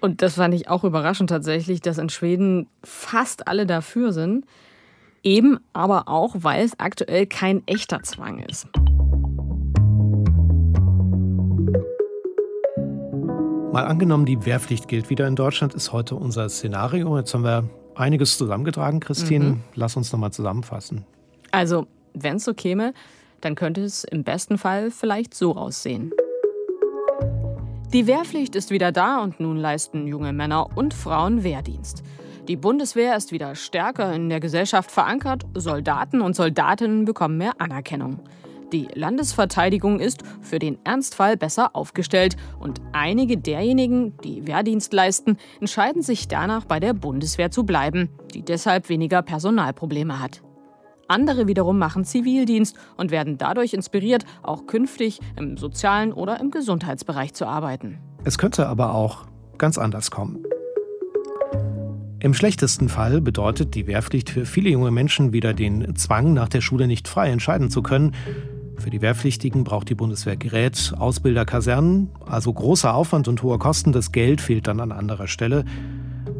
Und 0.00 0.22
das 0.22 0.34
fand 0.34 0.54
ich 0.54 0.68
auch 0.68 0.84
überraschend 0.84 1.30
tatsächlich, 1.30 1.80
dass 1.80 1.98
in 1.98 2.08
Schweden 2.08 2.68
fast 2.82 3.48
alle 3.48 3.66
dafür 3.66 4.12
sind. 4.12 4.46
Eben 5.22 5.58
aber 5.72 6.08
auch, 6.08 6.36
weil 6.38 6.64
es 6.64 6.78
aktuell 6.78 7.26
kein 7.26 7.66
echter 7.66 8.02
Zwang 8.02 8.38
ist. 8.38 8.68
Mal 13.72 13.84
angenommen, 13.84 14.24
die 14.24 14.46
Wehrpflicht 14.46 14.86
gilt 14.88 15.10
wieder 15.10 15.26
in 15.26 15.34
Deutschland, 15.34 15.74
ist 15.74 15.92
heute 15.92 16.14
unser 16.14 16.48
Szenario. 16.48 17.18
Jetzt 17.18 17.34
haben 17.34 17.44
wir 17.44 17.68
einiges 17.94 18.38
zusammengetragen, 18.38 19.00
Christine. 19.00 19.44
Mhm. 19.44 19.60
Lass 19.74 19.96
uns 19.96 20.12
nochmal 20.12 20.32
zusammenfassen. 20.32 21.04
Also, 21.56 21.86
wenn 22.12 22.36
es 22.36 22.44
so 22.44 22.52
käme, 22.52 22.92
dann 23.40 23.54
könnte 23.54 23.80
es 23.80 24.04
im 24.04 24.24
besten 24.24 24.58
Fall 24.58 24.90
vielleicht 24.90 25.32
so 25.32 25.56
aussehen. 25.56 26.12
Die 27.94 28.06
Wehrpflicht 28.06 28.54
ist 28.54 28.70
wieder 28.70 28.92
da 28.92 29.22
und 29.22 29.40
nun 29.40 29.56
leisten 29.56 30.06
junge 30.06 30.34
Männer 30.34 30.76
und 30.76 30.92
Frauen 30.92 31.44
Wehrdienst. 31.44 32.02
Die 32.46 32.56
Bundeswehr 32.56 33.16
ist 33.16 33.32
wieder 33.32 33.54
stärker 33.54 34.12
in 34.12 34.28
der 34.28 34.40
Gesellschaft 34.40 34.90
verankert, 34.90 35.46
Soldaten 35.54 36.20
und 36.20 36.36
Soldatinnen 36.36 37.06
bekommen 37.06 37.38
mehr 37.38 37.54
Anerkennung. 37.58 38.20
Die 38.70 38.88
Landesverteidigung 38.92 39.98
ist 39.98 40.24
für 40.42 40.58
den 40.58 40.76
Ernstfall 40.84 41.38
besser 41.38 41.74
aufgestellt 41.74 42.36
und 42.60 42.82
einige 42.92 43.38
derjenigen, 43.38 44.14
die 44.18 44.46
Wehrdienst 44.46 44.92
leisten, 44.92 45.38
entscheiden 45.58 46.02
sich 46.02 46.28
danach 46.28 46.66
bei 46.66 46.80
der 46.80 46.92
Bundeswehr 46.92 47.50
zu 47.50 47.64
bleiben, 47.64 48.10
die 48.34 48.42
deshalb 48.42 48.90
weniger 48.90 49.22
Personalprobleme 49.22 50.20
hat. 50.20 50.42
Andere 51.08 51.46
wiederum 51.46 51.78
machen 51.78 52.04
Zivildienst 52.04 52.76
und 52.96 53.10
werden 53.10 53.38
dadurch 53.38 53.74
inspiriert, 53.74 54.24
auch 54.42 54.66
künftig 54.66 55.20
im 55.36 55.56
sozialen 55.56 56.12
oder 56.12 56.40
im 56.40 56.50
Gesundheitsbereich 56.50 57.34
zu 57.34 57.46
arbeiten. 57.46 57.98
Es 58.24 58.38
könnte 58.38 58.68
aber 58.68 58.94
auch 58.94 59.26
ganz 59.58 59.78
anders 59.78 60.10
kommen. 60.10 60.44
Im 62.18 62.34
schlechtesten 62.34 62.88
Fall 62.88 63.20
bedeutet 63.20 63.74
die 63.74 63.86
Wehrpflicht 63.86 64.30
für 64.30 64.46
viele 64.46 64.70
junge 64.70 64.90
Menschen 64.90 65.32
wieder 65.32 65.54
den 65.54 65.94
Zwang, 65.96 66.32
nach 66.32 66.48
der 66.48 66.60
Schule 66.60 66.86
nicht 66.86 67.08
frei 67.08 67.30
entscheiden 67.30 67.70
zu 67.70 67.82
können, 67.82 68.12
für 68.78 68.90
die 68.90 69.00
Wehrpflichtigen 69.00 69.64
braucht 69.64 69.88
die 69.88 69.94
Bundeswehr 69.94 70.36
Gerät, 70.36 70.92
Ausbilder, 70.98 71.44
Kasernen, 71.44 72.10
also 72.26 72.52
großer 72.52 72.94
Aufwand 72.94 73.26
und 73.26 73.42
hohe 73.42 73.58
Kosten. 73.58 73.92
Das 73.92 74.12
Geld 74.12 74.40
fehlt 74.40 74.66
dann 74.66 74.80
an 74.80 74.92
anderer 74.92 75.28
Stelle. 75.28 75.64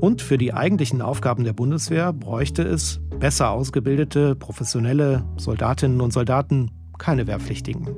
Und 0.01 0.21
für 0.21 0.37
die 0.37 0.53
eigentlichen 0.53 1.01
Aufgaben 1.01 1.45
der 1.45 1.55
Bundeswehr 1.55 2.13
bräuchte 2.13 2.63
es 2.63 3.01
besser 3.19 3.51
ausgebildete, 3.51 4.35
professionelle 4.35 5.25
Soldatinnen 5.37 6.01
und 6.01 6.13
Soldaten, 6.13 6.71
keine 6.99 7.27
Wehrpflichtigen. 7.27 7.89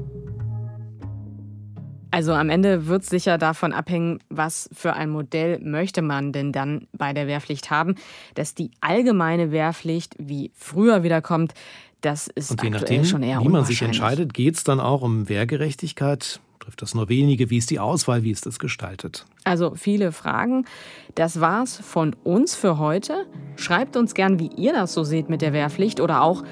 Also 2.10 2.32
am 2.32 2.48
Ende 2.48 2.86
wird 2.86 3.02
es 3.02 3.10
sicher 3.10 3.36
davon 3.36 3.72
abhängen, 3.72 4.20
was 4.30 4.70
für 4.72 4.94
ein 4.94 5.10
Modell 5.10 5.60
möchte 5.60 6.00
man 6.00 6.32
denn 6.32 6.52
dann 6.52 6.88
bei 6.96 7.12
der 7.12 7.26
Wehrpflicht 7.26 7.70
haben. 7.70 7.96
Dass 8.34 8.54
die 8.54 8.70
allgemeine 8.80 9.52
Wehrpflicht 9.52 10.14
wie 10.18 10.50
früher 10.54 11.02
wiederkommt, 11.02 11.52
das 12.00 12.28
ist 12.28 12.50
Und 12.50 12.62
je 12.62 12.70
nachdem, 12.70 13.04
schon 13.04 13.22
eher 13.22 13.40
wie 13.40 13.48
man 13.48 13.64
sich 13.64 13.82
entscheidet, 13.82 14.32
geht 14.32 14.54
es 14.54 14.64
dann 14.64 14.80
auch 14.80 15.02
um 15.02 15.28
Wehrgerechtigkeit. 15.28 16.40
Trifft 16.68 16.82
das 16.82 16.94
nur 16.94 17.08
wenige? 17.08 17.48
Wie 17.48 17.56
ist 17.56 17.70
die 17.70 17.78
Auswahl? 17.78 18.24
Wie 18.24 18.30
ist 18.30 18.44
das 18.44 18.58
gestaltet? 18.58 19.24
Also 19.44 19.72
viele 19.74 20.12
Fragen. 20.12 20.66
Das 21.14 21.40
war's 21.40 21.78
von 21.78 22.14
uns 22.24 22.54
für 22.54 22.78
heute. 22.78 23.24
Schreibt 23.56 23.96
uns 23.96 24.12
gern, 24.12 24.38
wie 24.38 24.50
ihr 24.54 24.74
das 24.74 24.92
so 24.92 25.02
seht 25.02 25.30
mit 25.30 25.40
der 25.40 25.54
Wehrpflicht 25.54 25.98
oder 25.98 26.20
auch, 26.20 26.44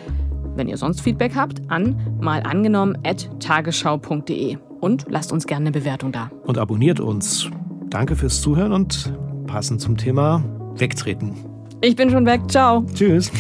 wenn 0.55 0.69
ihr 0.69 0.79
sonst 0.79 1.03
Feedback 1.03 1.35
habt, 1.35 1.71
an 1.71 2.17
malangenommen.tagesschau.de 2.19 4.57
und 4.81 5.05
lasst 5.11 5.33
uns 5.33 5.47
gerne 5.47 5.67
eine 5.67 5.73
Bewertung 5.73 6.13
da. 6.13 6.31
Und 6.45 6.57
abonniert 6.57 6.99
uns. 6.99 7.51
Danke 7.91 8.17
fürs 8.17 8.41
Zuhören 8.41 8.73
und 8.73 9.13
passend 9.47 9.83
zum 9.83 9.99
Thema 9.99 10.43
Wegtreten. 10.77 11.35
Ich 11.83 11.95
bin 11.95 12.09
schon 12.09 12.25
weg. 12.25 12.41
Ciao. 12.49 12.87
Tschüss. 12.95 13.31